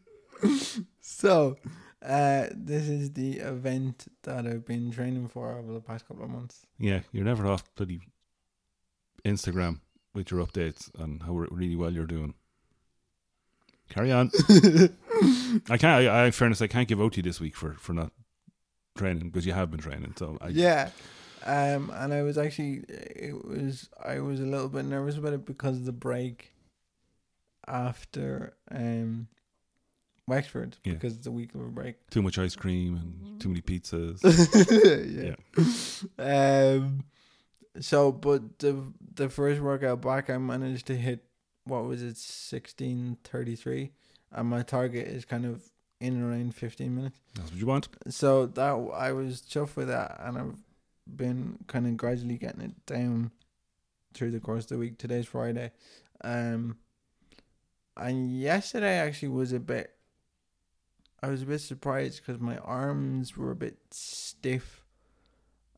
so, 1.02 1.58
uh, 2.06 2.48
this 2.54 2.88
is 2.88 3.14
the 3.14 3.38
event 3.40 4.08
that 4.24 4.46
I've 4.48 4.66
been 4.66 4.92
training 4.92 5.28
for 5.28 5.58
over 5.58 5.74
the 5.74 5.82
past 5.82 6.08
couple 6.08 6.24
of 6.24 6.30
months. 6.30 6.66
Yeah, 6.78 7.02
you're 7.12 7.26
never 7.26 7.48
off 7.48 7.64
bloody 7.76 8.00
Instagram 9.26 9.80
with 10.14 10.32
your 10.32 10.46
updates 10.46 10.90
on 11.00 11.22
how 11.26 11.34
really 11.34 11.76
well 11.76 11.92
you're 11.92 12.06
doing. 12.06 12.36
Carry 13.90 14.12
on. 14.12 14.32
I 15.70 15.78
can't. 15.78 15.84
I, 15.84 16.06
I, 16.08 16.26
in 16.28 16.32
fairness, 16.32 16.62
I 16.62 16.68
can't 16.68 16.88
give 16.88 17.02
out 17.02 17.14
to 17.14 17.18
you 17.18 17.24
this 17.24 17.40
week 17.40 17.56
for 17.56 17.74
for 17.76 17.94
not 17.94 18.12
training 18.98 19.30
because 19.30 19.46
you 19.46 19.54
have 19.54 19.72
been 19.72 19.80
training. 19.80 20.14
So 20.18 20.38
I, 20.42 20.50
yeah. 20.50 20.90
Um, 21.46 21.90
and 21.96 22.14
I 22.14 22.22
was 22.22 22.38
actually, 22.38 22.84
it 22.90 23.46
was, 23.48 23.88
I 24.04 24.20
was 24.20 24.42
a 24.42 24.46
little 24.46 24.68
bit 24.68 24.84
nervous 24.84 25.16
about 25.18 25.32
it 25.32 25.46
because 25.46 25.78
of 25.78 25.86
the 25.86 25.94
break 25.94 26.52
after 27.68 28.54
um, 28.72 29.28
Wexford, 30.28 30.78
Yeah. 30.84 30.94
because 30.94 31.16
it's 31.16 31.28
a 31.28 31.32
week 31.32 31.56
of 31.56 31.62
a 31.62 31.70
break. 31.70 31.96
too 32.10 32.22
much 32.22 32.38
ice 32.38 32.56
cream 32.56 32.96
and 32.98 33.40
too 33.42 33.48
many 33.50 33.62
pizzas. 33.62 34.20
yeah. 36.20 36.76
Um. 36.78 37.04
So, 37.80 38.12
but 38.12 38.60
the 38.60 38.84
the 39.16 39.30
first 39.30 39.62
workout 39.62 40.02
back, 40.02 40.30
I 40.30 40.38
managed 40.38 40.88
to 40.88 40.96
hit 40.98 41.24
what 41.64 41.86
was 41.86 42.02
it, 42.04 42.18
sixteen 42.18 43.18
thirty 43.24 43.56
three, 43.56 43.92
and 44.32 44.48
my 44.48 44.62
target 44.62 45.08
is 45.08 45.26
kind 45.26 45.46
of 45.46 45.64
in 46.00 46.14
and 46.14 46.24
around 46.24 46.56
fifteen 46.56 46.96
minutes. 46.96 47.20
That's 47.36 47.52
what 47.52 47.60
you 47.60 47.66
want. 47.66 47.88
So 48.08 48.46
that 48.46 48.72
I 48.94 49.12
was 49.12 49.42
chuffed 49.42 49.76
with 49.76 49.88
that, 49.88 50.20
and 50.24 50.38
I've 50.38 50.56
been 51.08 51.58
kind 51.68 51.88
of 51.88 51.98
gradually 51.98 52.38
getting 52.38 52.62
it 52.62 52.86
down 52.86 53.32
through 54.14 54.32
the 54.32 54.40
course 54.40 54.66
of 54.66 54.70
the 54.70 54.78
week. 54.78 54.98
Today's 54.98 55.28
Friday, 55.28 55.72
um, 56.24 56.78
and 57.98 58.32
yesterday 58.40 58.98
actually 58.98 59.30
was 59.30 59.52
a 59.52 59.60
bit. 59.60 59.96
I 61.22 61.28
was 61.28 61.42
a 61.42 61.46
bit 61.46 61.60
surprised 61.60 62.22
because 62.22 62.40
my 62.40 62.58
arms 62.60 63.36
were 63.36 63.52
a 63.52 63.56
bit 63.56 63.78
stiff. 63.92 64.86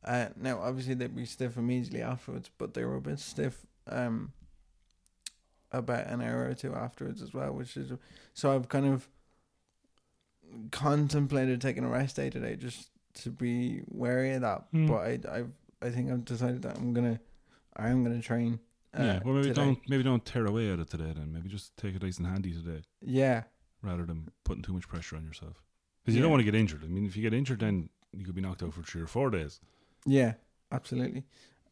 Uh, 0.04 0.28
now 0.36 0.60
obviously 0.60 0.94
they'd 0.94 1.16
be 1.16 1.26
stiff 1.26 1.58
immediately 1.58 2.02
afterwards, 2.02 2.50
but 2.58 2.74
they 2.74 2.86
were 2.86 2.98
a 2.98 3.02
bit 3.02 3.20
stiff. 3.20 3.66
Um, 3.88 4.34
about 5.72 6.08
an 6.08 6.22
hour 6.22 6.46
or 6.50 6.54
two 6.54 6.74
afterwards 6.76 7.22
as 7.22 7.34
well, 7.34 7.52
which 7.54 7.78
is 7.78 7.92
so 8.34 8.54
I've 8.54 8.70
kind 8.70 8.86
of 8.86 9.08
contemplated 10.72 11.62
taking 11.62 11.84
a 11.84 11.88
rest 11.90 12.16
day 12.16 12.30
today 12.30 12.56
just 12.56 12.90
to 13.24 13.30
be 13.30 13.82
wary 13.88 14.34
of 14.34 14.42
that. 14.42 14.66
Hmm. 14.72 14.88
But 14.88 14.96
I, 15.00 15.20
I, 15.30 15.44
I 15.82 15.90
think 15.90 16.12
I've 16.12 16.26
decided 16.26 16.62
that 16.64 16.78
I'm 16.78 16.94
gonna, 16.94 17.20
I'm 17.76 18.04
gonna 18.04 18.22
train. 18.22 18.60
Uh, 18.98 19.04
yeah. 19.04 19.20
Well, 19.24 19.36
maybe 19.36 19.48
today. 19.50 19.62
don't 19.66 19.80
maybe 19.90 20.04
don't 20.04 20.26
tear 20.26 20.46
away 20.46 20.72
at 20.72 20.80
it 20.80 20.90
today. 20.90 21.14
Then 21.16 21.32
maybe 21.32 21.50
just 21.50 21.76
take 21.78 21.96
it 21.96 22.04
nice 22.04 22.18
and 22.18 22.28
handy 22.28 22.52
today, 22.54 22.82
Yeah, 23.02 23.44
rather 23.82 24.04
than 24.06 24.30
putting 24.44 24.64
too 24.64 24.74
much 24.74 24.88
pressure 24.88 25.16
on 25.16 25.24
yourself. 25.24 25.62
Because 26.04 26.16
you 26.16 26.20
Yeah. 26.20 26.24
don't 26.24 26.32
want 26.32 26.42
to 26.42 26.46
get 26.52 26.56
injured. 26.56 26.84
I 26.84 26.88
mean, 26.88 27.06
if 27.06 27.16
you 27.16 27.22
get 27.22 27.34
injured, 27.34 27.60
then 27.60 27.90
you 28.12 28.26
could 28.26 28.36
be 28.36 28.42
knocked 28.42 28.64
out 28.64 28.74
for 28.74 28.82
three 28.82 29.02
or 29.02 29.08
four 29.08 29.30
days. 29.30 29.60
yeah, 30.06 30.34
absolutely. 30.72 31.24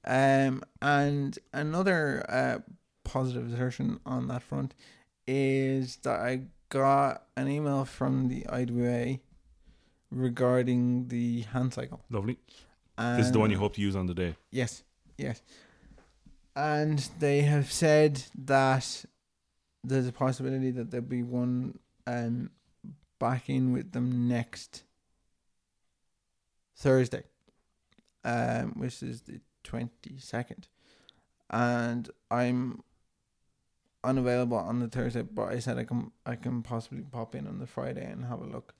Um, 0.05 0.63
and 0.81 1.37
another 1.51 2.25
uh 2.29 2.59
positive 3.09 3.51
assertion 3.51 3.99
on 4.05 4.27
that 4.27 4.43
front 4.43 4.75
is 5.27 5.97
that 5.97 6.19
I 6.19 6.41
got 6.69 7.23
an 7.35 7.47
email 7.47 7.83
from 7.85 8.27
the 8.27 8.45
IWA 8.47 9.19
regarding 10.11 11.07
the 11.07 11.41
hand 11.41 11.73
cycle. 11.73 12.01
Lovely. 12.09 12.37
this 12.97 13.25
is 13.27 13.31
the 13.31 13.39
one 13.39 13.49
you 13.51 13.57
hope 13.57 13.75
to 13.75 13.81
use 13.81 13.95
on 13.95 14.05
the 14.05 14.13
day. 14.13 14.35
Yes, 14.51 14.83
yes. 15.17 15.41
And 16.55 16.99
they 17.19 17.41
have 17.41 17.71
said 17.71 18.23
that 18.35 19.05
there's 19.83 20.07
a 20.07 20.11
possibility 20.11 20.71
that 20.71 20.91
there'll 20.91 21.05
be 21.05 21.23
one 21.23 21.79
um 22.05 22.51
back 23.19 23.49
in 23.49 23.71
with 23.73 23.91
them 23.91 24.27
next 24.27 24.83
Thursday, 26.75 27.23
um, 28.23 28.73
which 28.77 29.01
is 29.03 29.21
the 29.21 29.39
twenty 29.63 30.17
second, 30.17 30.67
and 31.49 32.09
I'm 32.31 32.83
unavailable 34.03 34.57
on 34.57 34.79
the 34.79 34.87
Thursday, 34.87 35.21
but 35.21 35.49
I 35.49 35.59
said 35.59 35.77
I 35.77 35.83
can 35.83 36.11
I 36.25 36.35
can 36.35 36.61
possibly 36.61 37.01
pop 37.01 37.35
in 37.35 37.47
on 37.47 37.59
the 37.59 37.67
Friday 37.67 38.05
and 38.09 38.25
have 38.25 38.41
a 38.41 38.45
look 38.45 38.73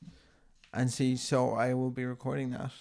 and 0.73 0.91
see. 0.91 1.15
So 1.15 1.51
I 1.51 1.73
will 1.73 1.91
be 1.91 2.05
recording 2.05 2.51
that, 2.51 2.71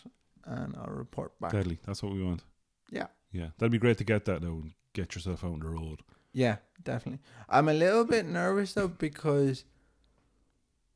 and 0.44 0.74
I'll 0.76 0.94
report 0.94 1.38
back. 1.40 1.52
Deadly. 1.52 1.78
That's 1.84 2.02
what 2.02 2.12
we 2.12 2.22
want. 2.22 2.44
Yeah. 2.90 3.06
Yeah. 3.32 3.48
That'd 3.58 3.72
be 3.72 3.78
great 3.78 3.98
to 3.98 4.04
get 4.04 4.24
that 4.26 4.42
though 4.42 4.48
and 4.62 4.72
get 4.92 5.14
yourself 5.14 5.44
out 5.44 5.52
on 5.52 5.60
the 5.60 5.68
road. 5.68 6.02
Yeah, 6.32 6.56
definitely. 6.82 7.20
I'm 7.48 7.68
a 7.68 7.74
little 7.74 8.04
bit 8.04 8.26
nervous 8.26 8.74
though 8.74 8.88
because 8.88 9.64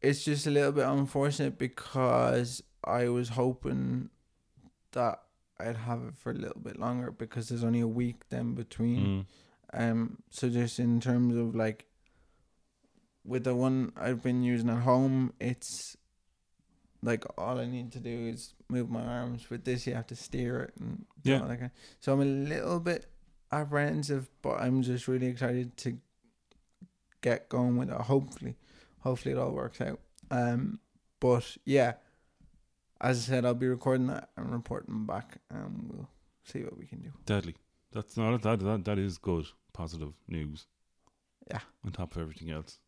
it's 0.01 0.25
just 0.25 0.47
a 0.47 0.51
little 0.51 0.73
bit 0.73 0.87
unfortunate 0.87 1.59
because 1.59 2.63
I 2.85 3.09
was 3.09 3.31
hoping 3.31 4.11
that 4.93 5.23
I'd 5.59 5.77
have 5.77 6.03
it 6.03 6.17
for 6.17 6.31
a 6.31 6.35
little 6.35 6.61
bit 6.61 6.79
longer 6.79 7.11
because 7.11 7.49
there's 7.49 7.65
only 7.65 7.81
a 7.81 7.89
week 7.89 8.29
then 8.29 8.55
between. 8.55 9.07
Mm. 9.07 9.27
Um, 9.73 10.19
so 10.31 10.49
just 10.51 10.79
in 10.79 11.01
terms 11.01 11.37
of 11.37 11.55
like, 11.55 11.87
with 13.25 13.45
the 13.45 13.55
one 13.55 13.93
I've 13.97 14.23
been 14.23 14.43
using 14.43 14.69
at 14.69 14.81
home, 14.83 15.33
it's 15.41 15.97
like 17.03 17.25
all 17.39 17.59
I 17.59 17.67
need 17.67 17.93
to 17.93 18.01
do 18.01 18.11
is 18.29 18.55
move 18.69 18.91
my 18.91 19.03
arms. 19.05 19.49
With 19.51 19.65
this, 19.65 19.87
you 19.87 19.95
have 19.95 20.07
to 20.09 20.17
steer 20.17 20.61
it 20.63 20.75
and 20.79 21.05
Yeah. 21.25 21.41
all 21.41 21.49
that. 21.49 21.71
So 22.01 22.13
I'm 22.13 22.21
a 22.21 22.25
little 22.25 22.81
bit 22.81 23.07
apprehensive, 23.51 24.29
but 24.43 24.61
I'm 24.61 24.83
just 24.83 25.09
really 25.09 25.27
excited 25.27 25.77
to 25.79 25.99
get 27.21 27.49
going 27.49 27.77
with 27.77 27.91
it. 27.91 27.95
Hopefully, 28.01 28.57
hopefully 29.01 29.33
it 29.35 29.39
all 29.39 29.53
works 29.53 29.81
out. 29.81 30.01
Um, 30.31 30.81
but 31.21 31.57
yeah, 31.65 31.95
as 33.01 33.19
I 33.19 33.21
said, 33.23 33.45
I'll 33.45 33.55
be 33.55 33.69
recording 33.69 34.07
that 34.09 34.31
and 34.37 34.53
reporting 34.53 35.07
back, 35.07 35.39
and 35.51 35.91
we'll 35.93 36.09
see 36.45 36.63
what 36.65 36.77
we 36.77 36.87
can 36.87 37.01
do. 37.01 37.13
Deadly. 37.27 37.57
That's 37.93 38.17
not 38.17 38.41
that 38.43 38.61
that 38.61 38.85
that 38.87 38.99
is 38.99 39.19
good. 39.19 39.47
Positive 39.73 40.13
news. 40.29 40.67
Yeah. 41.51 41.61
On 41.85 41.93
top 41.93 42.15
of 42.15 42.23
everything 42.23 42.51
else. 42.51 42.79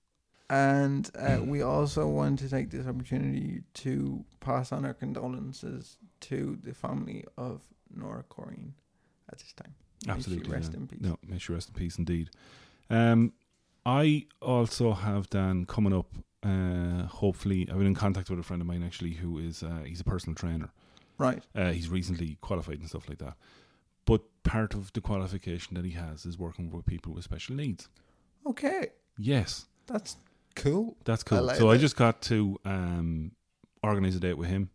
And 0.51 1.11
uh, 1.19 1.39
we 1.43 1.63
also 1.63 2.07
want 2.07 2.39
to 2.41 2.49
take 2.49 2.71
this 2.71 2.87
opportunity 2.87 3.63
to 3.75 4.25
pass 4.41 4.73
on 4.73 4.85
our 4.85 4.95
condolences 4.95 5.97
to 6.21 6.59
the 6.63 6.75
family 6.75 7.25
of 7.39 7.63
Nora 7.95 8.25
Corrine 8.29 8.73
at 9.33 9.39
this 9.39 9.53
time. 9.55 9.75
May 10.07 10.13
Absolutely. 10.13 10.53
rest 10.53 10.73
yeah. 10.73 10.81
in 10.81 10.87
peace. 10.87 11.01
No, 11.01 11.19
may 11.27 11.39
she 11.39 11.53
rest 11.53 11.69
in 11.69 11.75
peace 11.75 11.97
indeed. 11.97 12.31
Um, 12.91 13.33
I 13.87 14.27
also 14.43 14.93
have 14.93 15.31
Dan 15.31 15.65
coming 15.65 15.95
up. 15.95 16.15
Uh, 16.43 17.07
hopefully, 17.07 17.67
I've 17.71 17.79
been 17.79 17.87
in 17.87 17.95
contact 17.95 18.29
with 18.29 18.39
a 18.39 18.43
friend 18.43 18.61
of 18.61 18.69
mine 18.69 18.83
actually, 18.83 19.13
who 19.13 19.39
is 19.39 19.63
uh, 19.63 19.83
he's 19.87 20.01
a 20.01 20.05
personal 20.05 20.35
trainer. 20.35 20.71
Right. 21.17 21.43
Uh, 21.55 21.71
he's 21.71 21.89
recently 21.89 22.37
qualified 22.41 22.81
and 22.81 22.89
stuff 22.89 23.09
like 23.09 23.19
that. 23.19 23.35
But 24.07 24.23
part 24.43 24.75
of 24.75 24.93
the 24.93 25.01
qualification 25.01 25.75
that 25.75 25.85
he 25.85 25.93
has 25.93 26.27
is 26.27 26.39
working 26.39 26.71
with 26.71 26.85
people 26.87 27.13
with 27.15 27.25
special 27.25 27.57
needs. 27.57 27.89
Okay. 28.47 28.89
Yes, 29.17 29.67
That's 29.87 30.17
cool. 30.55 30.97
that's 31.05 31.23
cool. 31.23 31.39
I 31.39 31.41
like 31.41 31.57
so 31.57 31.71
I 31.71 31.77
just 31.79 31.97
got 31.97 32.21
to 32.23 32.59
um, 32.65 33.33
organize 33.83 34.17
a 34.17 34.21
date 34.21 34.37
with 34.39 34.49
him. 34.49 34.71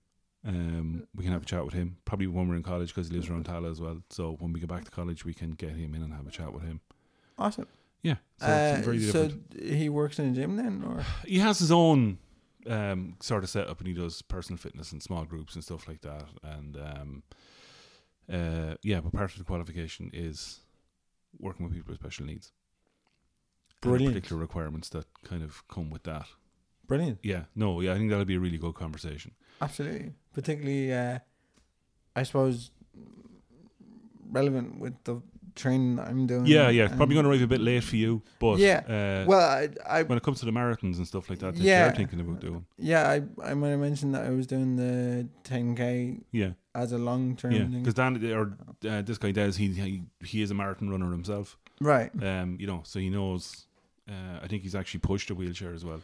Um, 0.48 1.06
we 1.14 1.24
can 1.26 1.34
have 1.34 1.44
a 1.44 1.46
chat 1.46 1.66
with 1.66 1.74
him 1.74 1.98
probably 2.06 2.28
when 2.28 2.48
we're 2.48 2.56
in 2.56 2.64
college 2.64 2.90
because 2.96 3.10
he 3.10 3.16
lives 3.16 3.30
around 3.30 3.46
Tallaght 3.46 3.72
as 3.72 3.82
well. 3.82 4.02
So 4.10 4.38
when 4.40 4.54
we 4.54 4.60
get 4.62 4.70
back 4.70 4.86
to 4.86 4.92
college, 4.92 5.26
we 5.26 5.34
can 5.34 5.52
get 5.52 5.72
him 5.72 5.94
in 5.94 6.02
and 6.02 6.14
have 6.14 6.26
a 6.28 6.32
chat 6.32 6.54
with 6.54 6.64
him. 6.64 6.80
Awesome. 7.38 7.68
Yeah, 8.02 8.16
so 8.40 8.46
Uh, 8.46 8.76
it's 8.78 8.86
very 8.86 9.00
so 9.02 9.30
he 9.62 9.90
works 9.90 10.20
in 10.20 10.30
a 10.30 10.32
gym 10.32 10.56
then, 10.56 10.84
or 10.88 11.04
he 11.26 11.40
has 11.40 11.60
his 11.60 11.70
own 11.72 12.18
um, 12.66 13.18
sort 13.20 13.44
of 13.44 13.50
setup, 13.50 13.80
and 13.80 13.88
he 13.88 13.94
does 13.94 14.22
personal 14.22 14.58
fitness 14.58 14.94
and 14.94 15.04
small 15.04 15.26
groups 15.26 15.56
and 15.56 15.64
stuff 15.64 15.86
like 15.86 16.00
that. 16.02 16.24
And 16.42 16.78
um, 16.78 17.24
uh, 18.32 18.76
yeah, 18.84 19.02
but 19.02 19.12
part 19.14 19.32
of 19.32 19.38
the 19.38 19.44
qualification 19.44 20.10
is 20.14 20.60
working 21.40 21.66
with 21.66 21.74
people 21.74 21.92
with 21.92 22.00
special 22.00 22.26
needs. 22.26 22.52
Brilliant. 23.82 24.14
particular 24.14 24.42
requirements 24.42 24.90
that 24.90 25.06
kind 25.24 25.42
of 25.42 25.66
come 25.70 25.90
with 25.90 26.04
that. 26.04 26.26
brilliant. 26.86 27.20
Yeah, 27.24 27.44
no, 27.56 27.80
yeah, 27.82 27.94
I 27.94 27.98
think 27.98 28.10
that'll 28.10 28.26
be 28.26 28.36
a 28.36 28.40
really 28.40 28.58
good 28.58 28.74
conversation. 28.76 29.32
Absolutely. 29.62 30.14
Particularly, 30.34 30.94
uh, 30.94 31.20
I 32.16 32.24
suppose, 32.24 32.72
relevant 34.30 34.80
with 34.80 34.96
the 35.06 35.22
training 35.56 35.96
that 35.98 36.08
I'm 36.08 36.28
doing. 36.28 36.46
Yeah, 36.46 36.70
yeah, 36.70 36.88
probably 36.88 37.14
going 37.16 37.26
to 37.26 37.30
arrive 37.32 37.42
a 37.42 37.48
bit 37.48 37.62
late 37.62 37.84
for 37.84 37.96
you, 37.96 38.22
but 38.40 38.58
Yeah, 38.60 38.82
uh, 38.88 39.26
Well, 39.28 39.40
I, 39.40 39.70
I 39.88 40.04
when 40.04 40.18
it 40.18 40.24
comes 40.24 40.40
to 40.40 40.46
the 40.46 40.52
marathons 40.52 40.98
and 40.98 41.08
stuff 41.08 41.30
like 41.30 41.40
that, 41.40 41.56
that 41.56 41.62
Yeah. 41.64 41.86
you're 41.86 41.96
thinking 41.96 42.20
about 42.20 42.40
doing, 42.40 42.66
yeah, 42.78 43.10
I, 43.10 43.22
I 43.52 43.54
might 43.54 43.70
have 43.70 43.80
mentioned 43.80 44.14
that 44.16 44.26
I 44.26 44.30
was 44.32 44.48
doing 44.48 44.76
the 44.76 45.28
10k 45.44 46.22
yeah, 46.32 46.52
as 46.76 46.92
a 46.92 46.98
long 46.98 47.36
term 47.36 47.52
yeah, 47.52 47.64
because 47.64 47.94
Dan 47.94 48.24
or 48.34 48.58
uh, 48.90 49.02
this 49.02 49.18
guy 49.18 49.32
does, 49.32 49.58
he, 49.58 49.68
he 49.70 50.04
he 50.24 50.42
is 50.42 50.52
a 50.52 50.54
marathon 50.54 50.90
runner 50.90 51.12
himself. 51.12 51.58
Right. 51.82 52.12
Um, 52.24 52.58
you 52.60 52.68
know, 52.68 52.82
so 52.84 53.00
he 53.00 53.10
knows. 53.10 53.66
Uh, 54.10 54.40
I 54.44 54.48
think 54.48 54.64
he's 54.64 54.76
actually 54.76 55.02
pushed 55.02 55.30
a 55.30 55.36
wheelchair 55.36 55.74
as 55.74 55.86
well. 55.86 56.02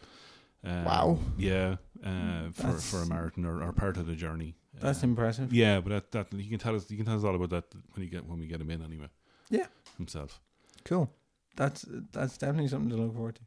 Um, 0.63 0.84
Wow. 0.86 1.19
Yeah, 1.38 1.75
uh, 2.03 2.49
for 2.53 2.62
That's- 2.63 2.89
for 2.91 3.01
a 3.01 3.05
marathon 3.08 3.45
or, 3.45 3.63
or 3.63 3.73
part 3.73 3.97
of 3.97 4.05
the 4.08 4.15
journey. 4.15 4.55
That's 4.79 5.03
Um, 5.03 5.12
impressive. 5.12 5.53
yeah, 5.53 5.79
but 5.79 6.12
that, 6.12 6.29
that 6.31 6.38
you 6.39 6.49
can 6.49 6.60
tell 6.60 6.75
us 6.75 6.89
you 6.91 6.97
can 6.97 7.05
tell 7.05 7.15
us 7.17 7.23
all 7.23 7.34
about 7.36 7.49
that 7.51 7.63
when 7.93 8.03
you 8.03 8.10
get 8.10 8.25
when 8.25 8.39
we 8.39 8.45
get 8.47 8.60
him 8.62 8.69
in 8.71 8.81
anyway. 8.84 9.08
Yeah. 9.49 9.67
himself. 9.97 10.39
Cool. 10.84 11.12
That's 11.55 11.86
that's 12.12 12.38
definitely 12.38 12.67
something 12.67 12.89
to 12.89 12.97
look 12.97 13.13
forward 13.15 13.36
to. 13.36 13.41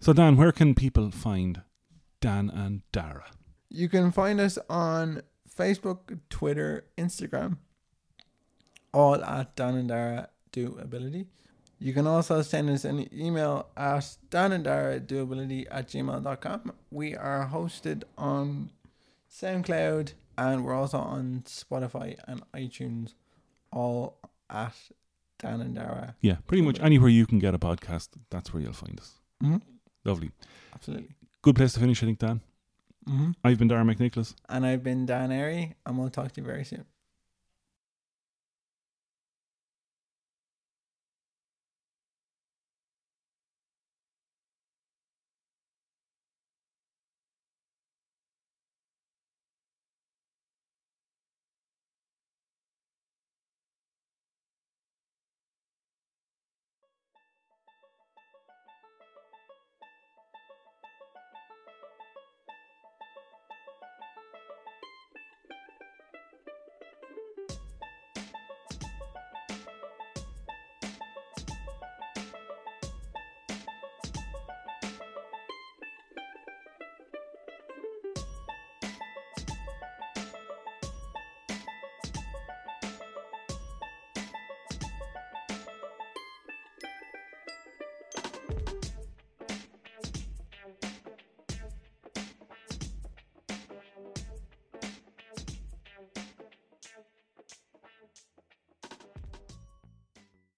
So 0.00 0.12
Dan, 0.12 0.36
where 0.36 0.52
can 0.52 0.74
people 0.74 1.10
find 1.10 1.62
Dan 2.20 2.50
and 2.50 2.82
Dara? 2.92 3.26
You 3.68 3.88
can 3.88 4.12
find 4.12 4.40
us 4.40 4.58
on 4.70 5.22
Facebook, 5.58 6.18
Twitter, 6.30 6.84
Instagram, 6.96 7.58
all 8.92 9.22
at 9.24 9.56
Dan 9.56 9.74
and 9.74 9.88
Dara 9.88 10.28
Do 10.52 10.78
Ability. 10.80 11.26
You 11.78 11.92
can 11.92 12.06
also 12.06 12.40
send 12.40 12.70
us 12.70 12.84
an 12.84 13.06
email 13.14 13.68
at 13.76 14.16
Dan 14.30 14.52
and 14.52 14.64
Dara 14.64 14.98
Doability 14.98 15.66
at 15.70 15.88
gmail.com. 15.88 16.72
We 16.90 17.14
are 17.14 17.50
hosted 17.52 18.04
on 18.16 18.70
SoundCloud 19.30 20.14
and 20.38 20.64
we're 20.64 20.74
also 20.74 20.98
on 20.98 21.42
Spotify 21.46 22.16
and 22.26 22.42
iTunes, 22.52 23.12
all 23.70 24.18
at 24.50 24.74
Dan 25.38 25.60
and 25.60 25.74
Dara. 25.74 26.16
Yeah, 26.20 26.36
pretty 26.46 26.62
much 26.62 26.80
anywhere 26.80 27.10
you 27.10 27.26
can 27.26 27.38
get 27.38 27.54
a 27.54 27.58
podcast, 27.58 28.08
that's 28.30 28.52
where 28.52 28.62
you'll 28.62 28.72
find 28.72 28.98
us. 28.98 29.12
Mm-hmm. 29.42 29.58
Lovely. 30.04 30.30
Absolutely. 30.74 31.10
Good 31.42 31.56
place 31.56 31.72
to 31.74 31.80
finish, 31.80 32.02
I 32.02 32.06
think, 32.06 32.18
Dan. 32.18 32.40
Mm-hmm. 33.08 33.30
I've 33.44 33.58
been 33.58 33.68
Dara 33.68 33.84
McNicholas. 33.84 34.34
And 34.48 34.66
I've 34.66 34.82
been 34.82 35.06
Dan 35.06 35.30
Airy, 35.30 35.74
and 35.84 35.98
we'll 35.98 36.10
talk 36.10 36.32
to 36.32 36.40
you 36.40 36.46
very 36.46 36.64
soon. 36.64 36.84